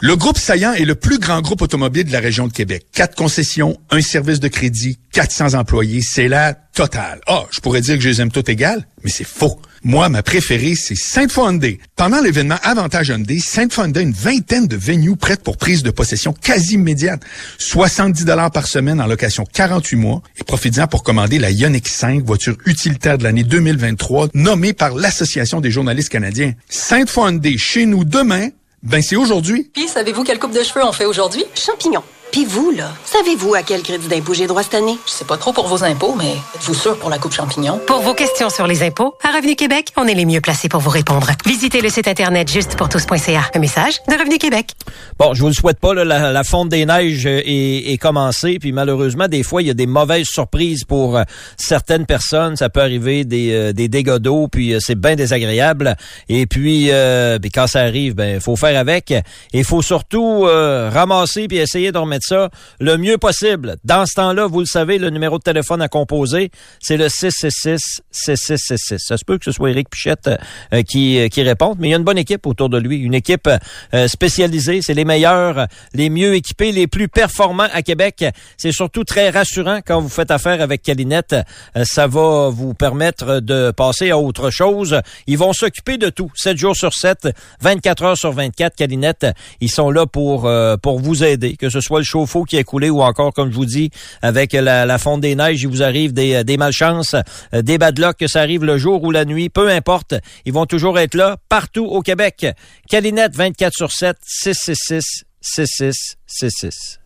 [0.00, 2.86] Le groupe Saillant est le plus grand groupe automobile de la région de Québec.
[2.94, 7.20] Quatre concessions, un service de crédit, 400 employés, c'est la totale.
[7.26, 9.60] Ah, je pourrais dire que je les aime toutes égales, mais c'est faux.
[9.82, 11.78] Moi, ma préférée, c'est Sainte-Foy Hyundai.
[11.94, 15.90] Pendant l'événement Avantage Hyundai, Sainte-Foy Hyundai a une vingtaine de venues prêtes pour prise de
[15.90, 17.22] possession quasi immédiate.
[17.58, 20.22] 70 dollars par semaine en location 48 mois.
[20.38, 25.60] Et profitez-en pour commander la Ioniq 5, voiture utilitaire de l'année 2023, nommée par l'Association
[25.60, 26.54] des journalistes canadiens.
[26.70, 28.48] Sainte-Foy Hyundai, chez nous demain,
[28.82, 29.70] ben c'est aujourd'hui.
[29.72, 31.44] Puis, savez-vous quelle coupe de cheveux on fait aujourd'hui?
[31.54, 32.02] Champignons.
[32.32, 34.96] Puis vous, là, savez-vous à quel crédit d'impôt j'ai droit cette année?
[35.04, 37.80] Je sais pas trop pour vos impôts, mais êtes-vous sûr pour la coupe champignon?
[37.88, 40.80] Pour vos questions sur les impôts, à Revenu Québec, on est les mieux placés pour
[40.80, 41.28] vous répondre.
[41.44, 43.50] Visitez le site internet justepourtous.ca.
[43.52, 44.70] Un message de Revenu Québec.
[45.18, 48.58] Bon, je vous le souhaite pas, là, la, la fonte des neiges est, est commencée,
[48.60, 51.24] puis malheureusement, des fois, il y a des mauvaises surprises pour euh,
[51.56, 52.54] certaines personnes.
[52.54, 55.96] Ça peut arriver des, euh, des dégâts d'eau, puis euh, c'est bien désagréable.
[56.28, 59.10] Et puis, euh, puis quand ça arrive, ben, faut faire avec.
[59.10, 59.22] Et
[59.52, 63.76] il faut surtout euh, ramasser puis essayer de remettre ça le mieux possible.
[63.84, 66.50] Dans ce temps-là, vous le savez, le numéro de téléphone à composer,
[66.80, 68.98] c'est le 666-6666.
[68.98, 70.30] Ça se peut que ce soit Éric Pichette
[70.72, 72.98] euh, qui, euh, qui réponde, mais il y a une bonne équipe autour de lui,
[72.98, 73.48] une équipe
[73.94, 74.80] euh, spécialisée.
[74.82, 78.24] C'est les meilleurs, les mieux équipés, les plus performants à Québec.
[78.56, 81.36] C'est surtout très rassurant quand vous faites affaire avec Calinette.
[81.84, 85.00] Ça va vous permettre de passer à autre chose.
[85.26, 87.28] Ils vont s'occuper de tout, 7 jours sur 7,
[87.60, 88.76] 24 heures sur 24.
[88.76, 89.26] Calinette,
[89.60, 90.50] ils sont là pour,
[90.82, 93.56] pour vous aider, que ce soit le chauffe-eau qui est coulé ou encore, comme je
[93.56, 93.90] vous dis,
[94.22, 97.14] avec la, la fonte des neiges, il vous arrive des, des malchances,
[97.54, 100.14] euh, des bad luck, que ça arrive le jour ou la nuit, peu importe.
[100.44, 102.46] Ils vont toujours être là partout au Québec.
[102.88, 107.00] Calinette, 24 sur 7, 666 6666.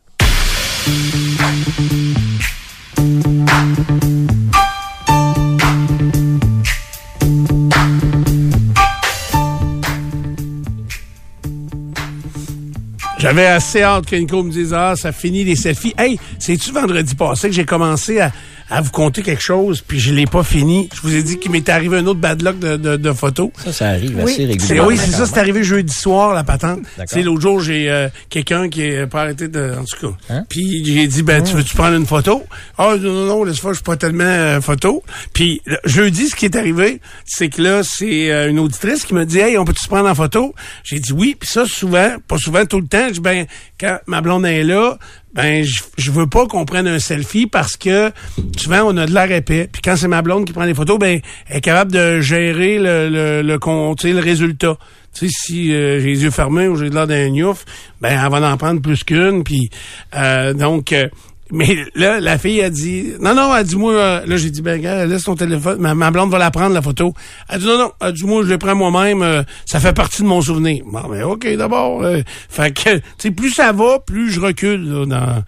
[13.24, 15.94] J'avais assez hâte que Nico me dise Ah, ça finit les selfies.
[15.96, 18.30] Hey, c'est-tu vendredi passé que j'ai commencé à,
[18.76, 20.88] à vous conter quelque chose, puis je l'ai pas fini.
[20.94, 23.50] Je vous ai dit qu'il m'était arrivé un autre bad luck de, de, de photos.
[23.64, 24.88] Ça, ça arrive assez C'est- régulièrement.
[24.88, 26.80] Oui, c'est ça, c'est arrivé jeudi soir, la patente.
[26.82, 27.04] D'accord.
[27.08, 29.74] Tu sais, l'autre jour, j'ai euh, quelqu'un qui est pas arrêté de.
[29.78, 30.16] En tout cas.
[30.30, 30.44] Hein?
[30.48, 32.42] Puis j'ai dit, ben, tu veux-tu prendre une photo?
[32.78, 35.02] Ah, non, non, non, laisse fois, je suis pas tellement euh, photo.
[35.32, 39.14] Puis le- jeudi, ce qui est arrivé, c'est que là, c'est euh, une auditrice qui
[39.14, 40.54] me dit, hey, on peut-tu se prendre en photo?
[40.82, 43.46] J'ai dit oui, puis ça, souvent, pas souvent, tout le temps, je dis, ben,
[43.78, 44.98] quand ma blonde est là,
[45.34, 45.64] ben
[45.96, 48.12] je, veux pas qu'on prenne un selfie parce que
[48.56, 49.68] souvent on a de l'air épais.
[49.70, 52.78] Puis quand c'est ma blonde qui prend les photos, ben elle est capable de gérer
[52.78, 53.58] le le, le,
[53.98, 54.76] sais, le résultat.
[55.12, 57.64] Tu sais, si euh, j'ai les yeux fermés ou j'ai de l'air d'un gnouf,
[58.00, 59.44] ben elle va en prendre plus qu'une.
[59.44, 59.70] Puis
[60.14, 61.08] euh, donc euh,
[61.50, 64.62] mais là, la fille a dit non, non, elle dit moi, euh, là j'ai dit
[64.62, 67.12] ben gars, laisse ton téléphone, ma, ma blonde va la prendre la photo.
[67.48, 70.22] Elle dit non, non, elle dit moi je le prends moi-même, euh, ça fait partie
[70.22, 70.84] de mon souvenir.
[70.86, 72.02] Bon, ben ok d'abord.
[72.02, 75.42] euh, fait que tu sais plus ça va, plus je recule là, dans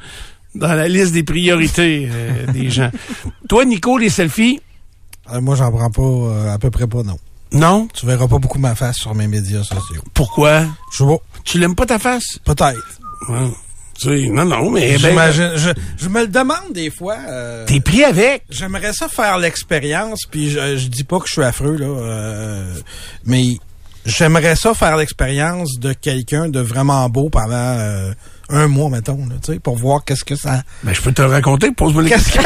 [0.54, 2.90] dans la liste des priorités euh, des gens.
[3.48, 4.60] Toi, Nico, les selfies?
[5.32, 7.18] Euh, moi, j'en prends pas, euh, à peu près pas, non.
[7.52, 7.88] Non?
[7.92, 10.02] Tu verras pas beaucoup ma face sur mes médias sociaux.
[10.14, 10.64] Pourquoi?
[10.96, 11.16] Je pas.
[11.44, 12.38] Tu l'aimes pas ta face?
[12.44, 13.00] Peut-être.
[13.28, 13.50] Ouais.
[13.98, 17.16] Tu sais, non, non, mais ben, J'imagine, je, je me le demande des fois.
[17.28, 18.42] euh, T'es pris avec.
[18.50, 22.74] J'aimerais ça faire l'expérience, puis je, je dis pas que je suis affreux, là, euh,
[23.24, 23.56] mais
[24.04, 28.12] j'aimerais ça faire l'expérience de quelqu'un de vraiment beau pendant euh,
[28.50, 30.62] un mois, mettons, là, tu sais, pour voir qu'est-ce que ça...
[30.82, 32.38] Ben, je peux te le raconter, pose-moi les Qu'est-ce que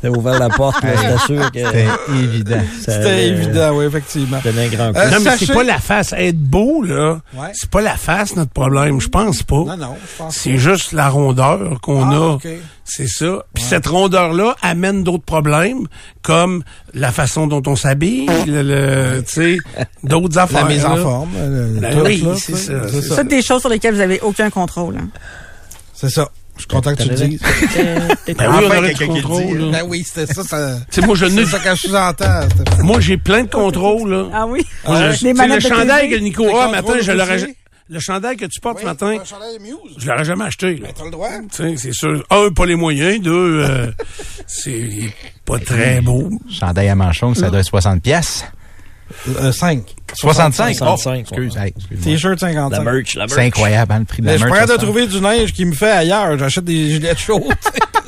[0.00, 1.58] T'as ouvert la porte, là, je t'assure que...
[1.58, 1.86] C'était
[2.22, 2.60] évident.
[2.80, 4.38] ça C'était euh, évident, oui, effectivement.
[4.44, 4.98] donner un grand coup.
[4.98, 6.12] Euh, non, mais sachez- c'est pas la face.
[6.16, 7.48] Être beau, là, Ouais.
[7.54, 9.00] c'est pas la face notre problème.
[9.00, 9.56] Je pense pas.
[9.56, 12.20] Non, non, je pense C'est juste la rondeur qu'on Ah, a.
[12.34, 12.48] ok.
[12.84, 13.44] C'est ça.
[13.52, 15.86] Puis cette rondeur-là amène d'autres problèmes,
[16.22, 16.62] comme
[16.94, 19.58] la façon dont on s'habille, le, le- tu sais,
[20.04, 20.64] d'autres affaires.
[20.66, 21.02] La mise en là.
[21.02, 21.30] forme.
[21.38, 23.16] le- Ben tout, oui, là, c'est ça, C'est c'est ça.
[23.16, 24.96] C'est des choses sur lesquelles vous avez aucun contrôle.
[24.98, 25.08] hein.
[25.92, 26.28] C'est ça.
[26.58, 27.40] Je suis content que tu le dises.
[27.40, 29.70] Ben oui, on aurait du contrôle.
[29.72, 30.42] Ben oui, c'était ça.
[30.42, 31.76] ça Tu sais, moi, je c'est n'ai- ça que je.
[31.86, 32.48] Stéphane.
[32.82, 34.24] Moi, j'ai plein de contrôles, là.
[34.34, 34.66] Ah oui?
[34.86, 37.54] Le chandail que Nico a matin, je l'aurais...
[37.90, 39.94] Le chandail que tu portes Oui, ce matin, un chandail Muse.
[39.96, 40.74] je l'aurais jamais acheté.
[40.74, 40.88] là.
[40.88, 41.30] Ben, t'as le droit.
[41.50, 42.22] Tu sais, c'est sûr.
[42.28, 43.18] Un, pas les moyens.
[43.22, 43.86] Deux, euh,
[44.46, 45.10] c'est
[45.46, 46.28] pas très beau.
[46.50, 48.44] Chandail à manchon, ça doit être 60 pièces.
[49.40, 49.82] Euh, 5.
[50.14, 50.74] 65?
[50.74, 51.72] 65, Oh, excuse, hey.
[52.02, 52.70] T-shirt 55.
[52.84, 53.32] La merch, la merch.
[53.34, 54.54] C'est incroyable, hein, le prix de la Mais je merch.
[54.54, 54.78] pourrais de ça.
[54.86, 56.38] trouver du neige qui me fait ailleurs.
[56.38, 57.42] J'achète des gilets chaudes.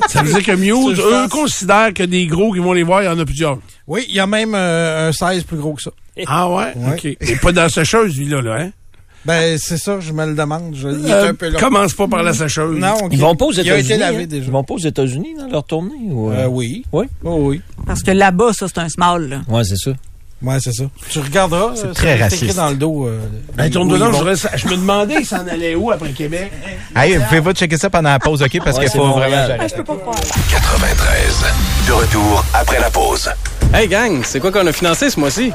[0.09, 1.31] Ça veut dire que Muse, eux, pense.
[1.31, 3.59] considèrent que des gros qui vont les voir, il y en a plusieurs.
[3.87, 5.91] oui, il y a même euh, un 16 plus gros que ça.
[6.27, 6.73] Ah ouais?
[6.77, 6.93] Ouais.
[6.95, 7.05] OK.
[7.05, 8.71] Et pas dans la sécheuse, lui-là, là, hein?
[9.27, 10.75] Ben, c'est ça, je me le demande.
[10.75, 11.59] Je, il est Euh, un peu long.
[11.61, 12.79] commence pas par la sécheuse.
[12.79, 12.97] Non.
[13.11, 13.99] Ils vont pas aux Il a été États-Unis.
[14.01, 14.27] lavé hein?
[14.27, 14.45] déjà.
[14.47, 15.91] Ils vont pas aux États-Unis dans leur tournée?
[16.09, 16.47] Ou, euh?
[16.47, 16.85] oui.
[16.91, 17.05] Oui?
[17.23, 17.61] Oh, oui.
[17.87, 19.29] Parce que là-bas, ça, c'est un small.
[19.29, 19.41] Là.
[19.47, 19.91] Ouais, c'est ça.
[20.43, 20.85] Ouais, c'est ça.
[21.11, 21.73] Tu regarderas.
[21.75, 22.45] C'est euh, très raciste.
[22.45, 23.07] écrit dans le dos.
[23.07, 23.19] Euh,
[23.55, 23.95] Ben, tourne je,
[24.69, 26.51] me demandais, s'en allait où après Québec?
[26.97, 28.59] Hey, vous pouvez pas checker ça pendant la pause, OK?
[28.65, 29.47] Parce Ouais, qu'il c'est faut vraiment...
[29.59, 30.17] Ah, je peux pas croire.
[30.51, 31.45] 93.
[31.87, 33.29] De retour après la pause.
[33.75, 35.53] Hey gang, c'est quoi qu'on a financé ce mois-ci?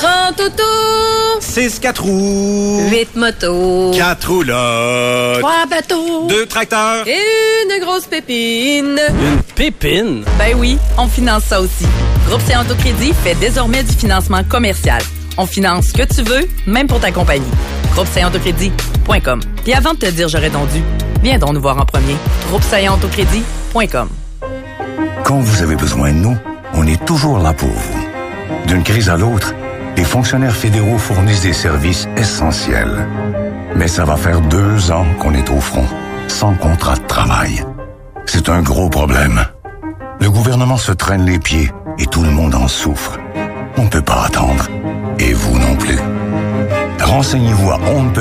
[0.00, 7.18] 30 autos, 6 4 roues, 8 motos, 4 roulottes, 3 bateaux, 2 tracteurs, et
[7.64, 8.96] une grosse pépine.
[9.10, 10.24] une pépine?
[10.38, 11.84] Ben oui, on finance ça aussi.
[12.28, 15.02] Groupe C Autocrédit fait désormais du financement commercial.
[15.36, 17.50] On finance ce que tu veux, même pour ta compagnie.
[17.92, 19.40] Groupe Autocrédit.com.
[19.64, 20.80] Puis avant de te dire j'aurais donc dû,
[21.24, 22.14] viens donc nous voir en premier.
[22.50, 24.08] Groupe Autocrédit.com.
[25.24, 26.36] Quand vous avez besoin de nous,
[26.74, 28.06] on est toujours là pour vous.
[28.68, 29.54] D'une crise à l'autre,
[29.98, 33.04] les fonctionnaires fédéraux fournissent des services essentiels.
[33.74, 35.88] Mais ça va faire deux ans qu'on est au front,
[36.28, 37.64] sans contrat de travail.
[38.24, 39.40] C'est un gros problème.
[40.20, 43.18] Le gouvernement se traîne les pieds et tout le monde en souffre.
[43.76, 44.68] On ne peut pas attendre.
[45.18, 45.98] Et vous non plus.
[47.00, 48.12] Renseignez-vous à on.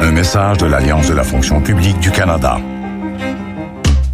[0.00, 2.58] Un message de l'Alliance de la fonction publique du Canada.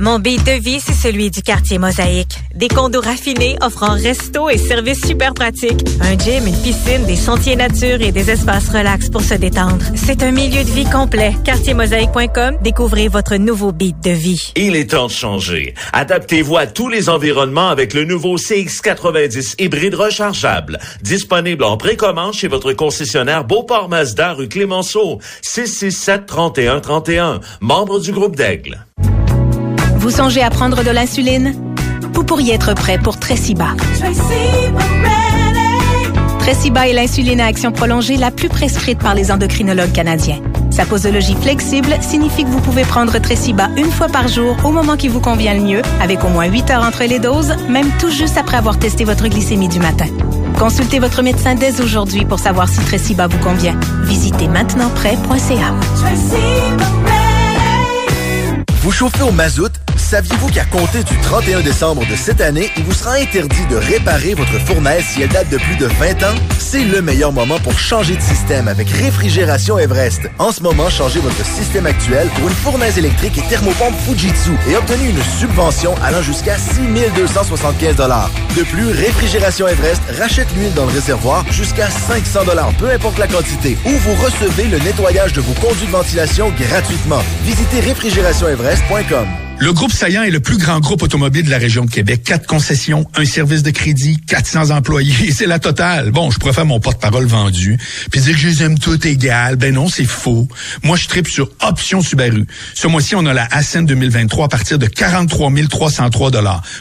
[0.00, 2.36] Mon beat de vie, c'est celui du quartier Mosaïque.
[2.52, 5.86] Des condos raffinés offrant resto et services super pratiques.
[6.00, 9.84] Un gym, une piscine, des sentiers nature et des espaces relax pour se détendre.
[9.94, 11.32] C'est un milieu de vie complet.
[11.44, 14.52] Quartiermosaïque.com, découvrez votre nouveau beat de vie.
[14.56, 15.74] Il est temps de changer.
[15.92, 20.80] Adaptez-vous à tous les environnements avec le nouveau CX90 hybride rechargeable.
[21.02, 25.20] Disponible en précommande chez votre concessionnaire Beauport Mazda rue Clémenceau.
[25.44, 27.40] 667-3131.
[27.60, 28.84] Membre du groupe d'Aigle.
[30.04, 31.54] Vous songez à prendre de l'insuline?
[32.12, 33.68] Vous pourriez être prêt pour Tresiba.
[36.40, 40.42] Tresiba est l'insuline à action prolongée la plus prescrite par les endocrinologues canadiens.
[40.70, 44.98] Sa posologie flexible signifie que vous pouvez prendre Tresiba une fois par jour au moment
[44.98, 48.10] qui vous convient le mieux, avec au moins 8 heures entre les doses, même tout
[48.10, 50.08] juste après avoir testé votre glycémie du matin.
[50.58, 53.80] Consultez votre médecin dès aujourd'hui pour savoir si Tresiba vous convient.
[54.02, 55.72] Visitez maintenantprêt.ca.
[58.84, 59.72] Vous chauffez au mazout?
[59.96, 64.34] Saviez-vous qu'à compter du 31 décembre de cette année, il vous sera interdit de réparer
[64.34, 66.34] votre fournaise si elle date de plus de 20 ans?
[66.58, 70.28] C'est le meilleur moment pour changer de système avec Réfrigération Everest.
[70.38, 74.76] En ce moment, changez votre système actuel pour une fournaise électrique et thermopompe Fujitsu et
[74.76, 76.80] obtenez une subvention allant jusqu'à 6
[77.16, 82.40] 275 De plus, Réfrigération Everest rachète l'huile dans le réservoir jusqu'à 500
[82.78, 87.22] peu importe la quantité, ou vous recevez le nettoyage de vos conduits de ventilation gratuitement.
[87.44, 87.80] Visitez
[88.74, 89.43] Express.com.
[89.60, 92.22] Le groupe Saillant est le plus grand groupe automobile de la région de Québec.
[92.24, 96.10] Quatre concessions, un service de crédit, 400 employés, c'est la totale.
[96.10, 97.78] Bon, je faire mon porte-parole vendu,
[98.10, 99.56] puis dire que je les aime toutes égales.
[99.56, 100.48] Ben non, c'est faux.
[100.82, 102.46] Moi, je tripe sur Option Subaru.
[102.74, 106.30] Ce mois-ci, on a la Ascent 2023 à partir de 43 303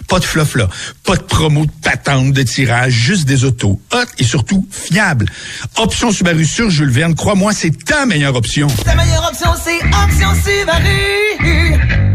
[0.07, 0.67] Pas de fluff là,
[1.03, 3.79] pas de promo de patente de tirage, juste des autos.
[3.93, 5.27] Hot et surtout fiable.
[5.77, 8.67] Option Subaru sur Jules Verne, crois-moi, c'est ta meilleure option.
[8.83, 12.12] Ta meilleure option, c'est Option Subaru.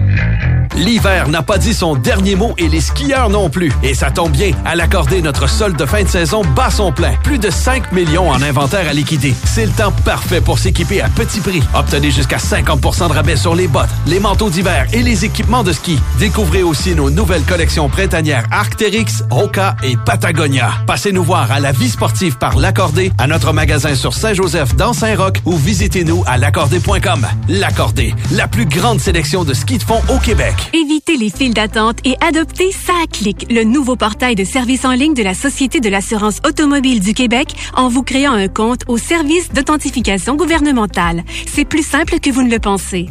[0.78, 3.72] L'hiver n'a pas dit son dernier mot et les skieurs non plus.
[3.82, 7.14] Et ça tombe bien, à l'accorder, notre solde de fin de saison bat son plein.
[7.24, 9.34] Plus de 5 millions en inventaire à liquider.
[9.44, 11.64] C'est le temps parfait pour s'équiper à petit prix.
[11.74, 15.72] Obtenez jusqu'à 50% de rabais sur les bottes, les manteaux d'hiver et les équipements de
[15.72, 15.98] ski.
[16.20, 20.70] Découvrez aussi nos nouvelles collections printanières Arcteryx, Roca et Patagonia.
[20.86, 24.92] Passez nous voir à la vie sportive par l'accordé, à notre magasin sur Saint-Joseph dans
[24.92, 27.26] Saint-Roch ou visitez-nous à l'accordé.com.
[27.48, 30.67] L'accordé, la plus grande sélection de ski de fond au Québec.
[30.74, 35.22] Évitez les files d'attente et adoptez SACLIC, le nouveau portail de services en ligne de
[35.22, 40.36] la Société de l'assurance automobile du Québec en vous créant un compte au service d'authentification
[40.36, 41.24] gouvernementale.
[41.46, 43.06] C'est plus simple que vous ne le pensez.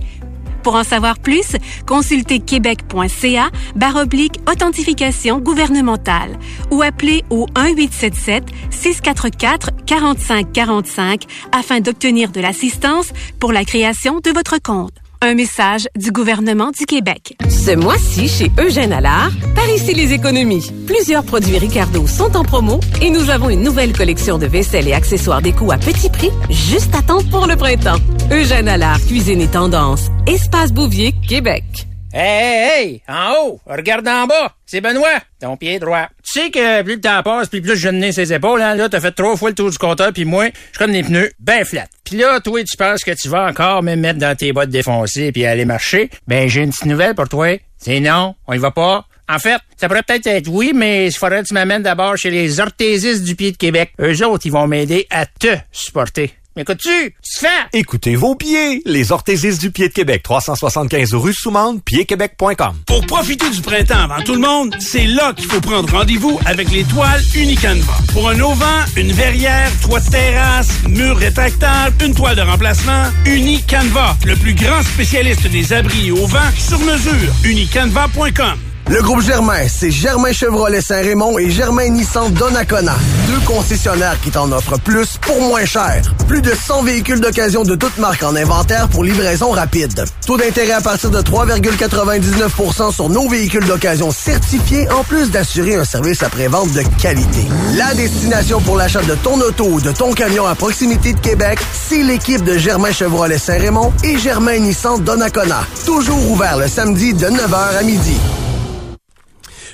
[0.61, 1.55] Pour en savoir plus,
[1.87, 6.37] consultez québec.ca baroblique authentification gouvernementale
[6.69, 14.61] ou appelez au 1-877 644 4545 afin d'obtenir de l'assistance pour la création de votre
[14.61, 14.93] compte.
[15.21, 17.35] Un message du gouvernement du Québec.
[17.49, 20.71] Ce mois-ci, chez Eugène Allard, par ici les économies.
[20.85, 24.93] Plusieurs produits Ricardo sont en promo et nous avons une nouvelle collection de vaisselle et
[24.93, 27.97] accessoires déco à petit prix, juste à temps pour le printemps.
[28.31, 30.09] Eugène Allard, cuisine et tendance.
[30.27, 31.86] Espace Bouvier, Québec.
[32.13, 34.55] Hey, hey, en haut, regarde en bas.
[34.65, 36.07] C'est Benoît, ton pied droit.
[36.23, 38.87] Tu sais que plus le temps passe, puis plus je nez ses épaules, hein, là,
[38.87, 41.65] t'as fait trois fois le tour du compteur, puis moi, je comme des pneus ben
[41.65, 41.87] flat.
[42.05, 45.33] Puis là, toi, tu penses que tu vas encore me mettre dans tes bottes défoncées
[45.33, 46.09] puis aller marcher?
[46.27, 47.59] Ben, j'ai une petite nouvelle pour toi.
[47.77, 49.05] C'est non, on y va pas.
[49.29, 52.29] En fait, ça pourrait peut-être être oui, mais il faudrait que tu m'amènes d'abord chez
[52.29, 53.91] les orthésistes du pied de Québec.
[53.99, 56.33] Eux autres, ils vont m'aider à te supporter.
[56.57, 57.13] M'écoutes-tu?
[57.21, 57.47] Tu fais?
[57.71, 58.81] Écoutez vos pieds.
[58.83, 60.23] Les orthésistes du pied de Québec.
[60.23, 62.77] 375 rue Soumande, piedquebec.com.
[62.87, 66.71] Pour profiter du printemps avant tout le monde, c'est là qu'il faut prendre rendez-vous avec
[66.71, 67.93] les toiles Unicanva.
[68.11, 68.63] Pour un auvent,
[68.95, 74.81] une verrière, toit de terrasse, mur rétractable, une toile de remplacement, Unicanva, le plus grand
[74.81, 77.31] spécialiste des abris et auvents sur mesure.
[77.43, 78.57] Unicanva.com.
[78.89, 82.95] Le groupe Germain, c'est Germain Chevrolet Saint-Raymond et Germain Nissan Donnacona.
[83.27, 86.01] Deux concessionnaires qui t'en offrent plus pour moins cher.
[86.25, 90.05] Plus de 100 véhicules d'occasion de toutes marques en inventaire pour livraison rapide.
[90.25, 95.83] Taux d'intérêt à partir de 3,99% sur nos véhicules d'occasion certifiés, en plus d'assurer un
[95.83, 97.45] service après-vente de qualité.
[97.75, 101.59] La destination pour l'achat de ton auto ou de ton camion à proximité de Québec,
[101.73, 105.65] c'est l'équipe de Germain Chevrolet Saint-Raymond et Germain Nissan Donnacona.
[105.85, 108.15] Toujours ouvert le samedi de 9h à midi.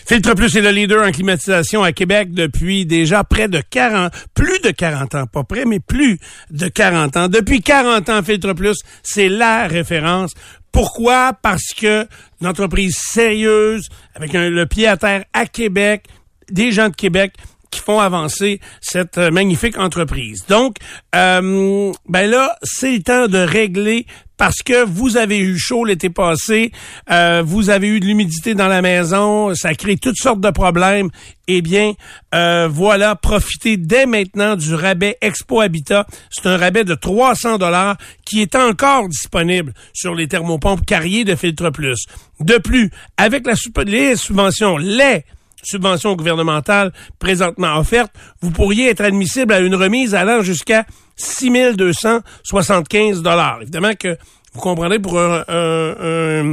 [0.05, 4.59] Filtre Plus est le leader en climatisation à Québec depuis déjà près de 40, plus
[4.59, 6.19] de 40 ans, pas près, mais plus
[6.51, 7.27] de 40 ans.
[7.27, 10.33] Depuis 40 ans, Filtre Plus, c'est la référence.
[10.71, 11.33] Pourquoi?
[11.41, 12.07] Parce que
[12.41, 16.05] une entreprise sérieuse, avec le pied à terre à Québec,
[16.49, 17.33] des gens de Québec
[17.73, 20.45] qui font avancer cette euh, magnifique entreprise.
[20.47, 20.77] Donc,
[21.15, 24.05] euh, ben là, c'est le temps de régler
[24.43, 26.73] parce que vous avez eu chaud l'été passé,
[27.09, 31.07] euh, vous avez eu de l'humidité dans la maison, ça crée toutes sortes de problèmes.
[31.47, 31.93] Eh bien,
[32.35, 36.05] euh, voilà, profitez dès maintenant du rabais Expo Habitat.
[36.29, 41.35] C'est un rabais de 300 dollars qui est encore disponible sur les thermopompes Carrier de
[41.35, 42.03] Filtre Plus.
[42.41, 43.53] De plus, avec la
[43.85, 45.23] les subventions, les
[45.63, 50.85] subventions gouvernementales présentement offertes, vous pourriez être admissible à une remise allant jusqu'à
[51.15, 53.59] 6 275 dollars.
[53.61, 54.17] Évidemment que
[54.55, 55.95] vous comprendrez pour un, un-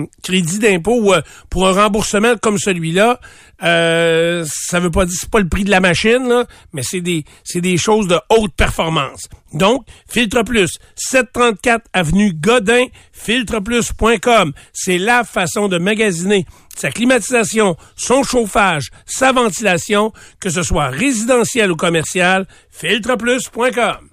[0.02, 3.20] un crédit d'impôt ou euh, pour un remboursement comme celui-là,
[3.62, 7.02] euh, ça veut pas dire c'est pas le prix de la machine, là, mais c'est
[7.02, 9.28] des c'est des choses de haute performance.
[9.52, 14.52] Donc, Filtre Plus, 734 avenue Godin, filtreplus.com.
[14.72, 21.70] C'est la façon de magasiner sa climatisation, son chauffage, sa ventilation, que ce soit résidentiel
[21.70, 24.08] ou commercial, filtreplus.com.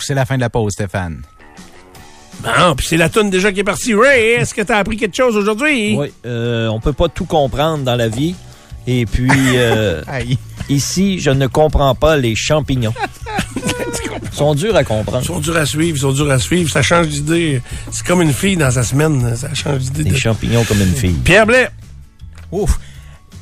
[0.00, 1.22] C'est la fin de la pause, Stéphane.
[2.42, 3.94] Bon, puis c'est la toune déjà qui est partie.
[3.94, 5.94] Ray, est-ce que tu as appris quelque chose aujourd'hui?
[5.96, 8.34] Oui, euh, on peut pas tout comprendre dans la vie.
[8.86, 10.02] Et puis, euh,
[10.68, 12.94] ici, je ne comprends pas les champignons.
[13.56, 15.22] Ils sont durs à comprendre.
[15.22, 16.70] Ils sont durs à suivre, ils sont durs à suivre.
[16.70, 17.60] Ça change d'idée.
[17.90, 19.36] C'est comme une fille dans sa semaine.
[19.36, 20.10] Ça change d'idée.
[20.10, 21.18] Des champignons comme une fille.
[21.24, 21.68] Pierre Blais.
[22.50, 22.78] Ouf.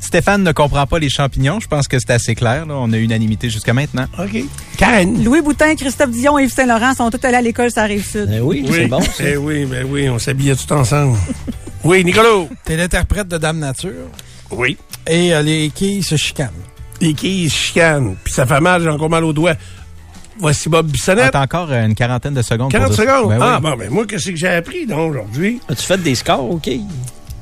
[0.01, 1.61] Stéphane ne comprend pas les champignons.
[1.61, 2.64] Je pense que c'est assez clair.
[2.66, 2.74] là.
[2.76, 4.07] On a unanimité jusqu'à maintenant.
[4.18, 4.42] OK.
[4.76, 5.22] Karen.
[5.22, 8.28] Louis Boutin, Christophe Dion et Yves Saint-Laurent sont tous allés à l'école sur la Rive-Sud.
[8.42, 8.64] oui,
[9.20, 11.18] Eh oui, ben oui, on s'habillait tout ensemble.
[11.84, 12.46] oui, Nicolas.
[12.64, 13.92] T'es l'interprète de Dame Nature.
[14.51, 14.78] Oui.
[15.07, 16.49] Et euh, les quilles se chicanent.
[17.01, 18.16] Les quilles se chicanent.
[18.24, 19.55] Puis ça fait mal, j'ai encore mal aux doigts.
[20.38, 21.32] Voici Bob Bissonnette.
[21.32, 22.70] T'as encore euh, une quarantaine de secondes.
[22.70, 23.28] 40 pour dire- secondes?
[23.30, 23.44] Ben oui.
[23.46, 25.61] ah, bon, ben moi, qu'est-ce que j'ai appris, donc, aujourd'hui?
[25.68, 26.70] As-tu fait des scores, OK?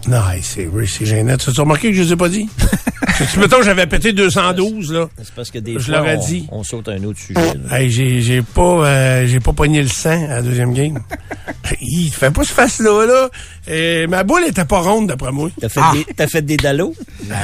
[0.09, 1.36] Non, c'est oui, c'est gênant.
[1.36, 2.48] Tu as remarqué que je les ai pas dit?
[3.32, 5.09] tu mettons, j'avais pété 212, là.
[5.22, 6.46] C'est parce que des Je fois, l'aurais on, dit.
[6.52, 7.40] on saute à un autre sujet.
[7.68, 7.78] là.
[7.80, 11.00] Hey, j'ai, pas, euh, j'ai pas pogné le sang à la deuxième game.
[11.80, 14.07] Il te fait pas ce face-là, là.
[14.07, 15.50] Ma boule était pas ronde, d'après moi.
[15.61, 15.92] T'as fait, Ah.
[15.94, 16.94] des, t'as fait des dalos?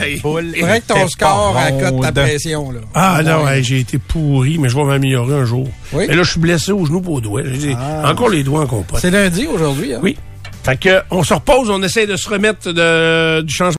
[0.00, 0.18] Hey.
[0.18, 2.80] Faudrait que ton score accote ta pression, là.
[2.94, 5.68] Ah non, hey, j'ai été pourri, mais je vais m'améliorer un jour.
[5.92, 6.04] Oui.
[6.08, 7.42] Et là, je suis blessé au genou pour au doigt.
[7.76, 8.10] Ah.
[8.10, 9.00] encore les doigts en compote.
[9.00, 10.00] C'est lundi aujourd'hui, hein?
[10.02, 10.16] Oui.
[10.62, 13.70] Fait que, on se repose, on essaie de se remettre de, du changement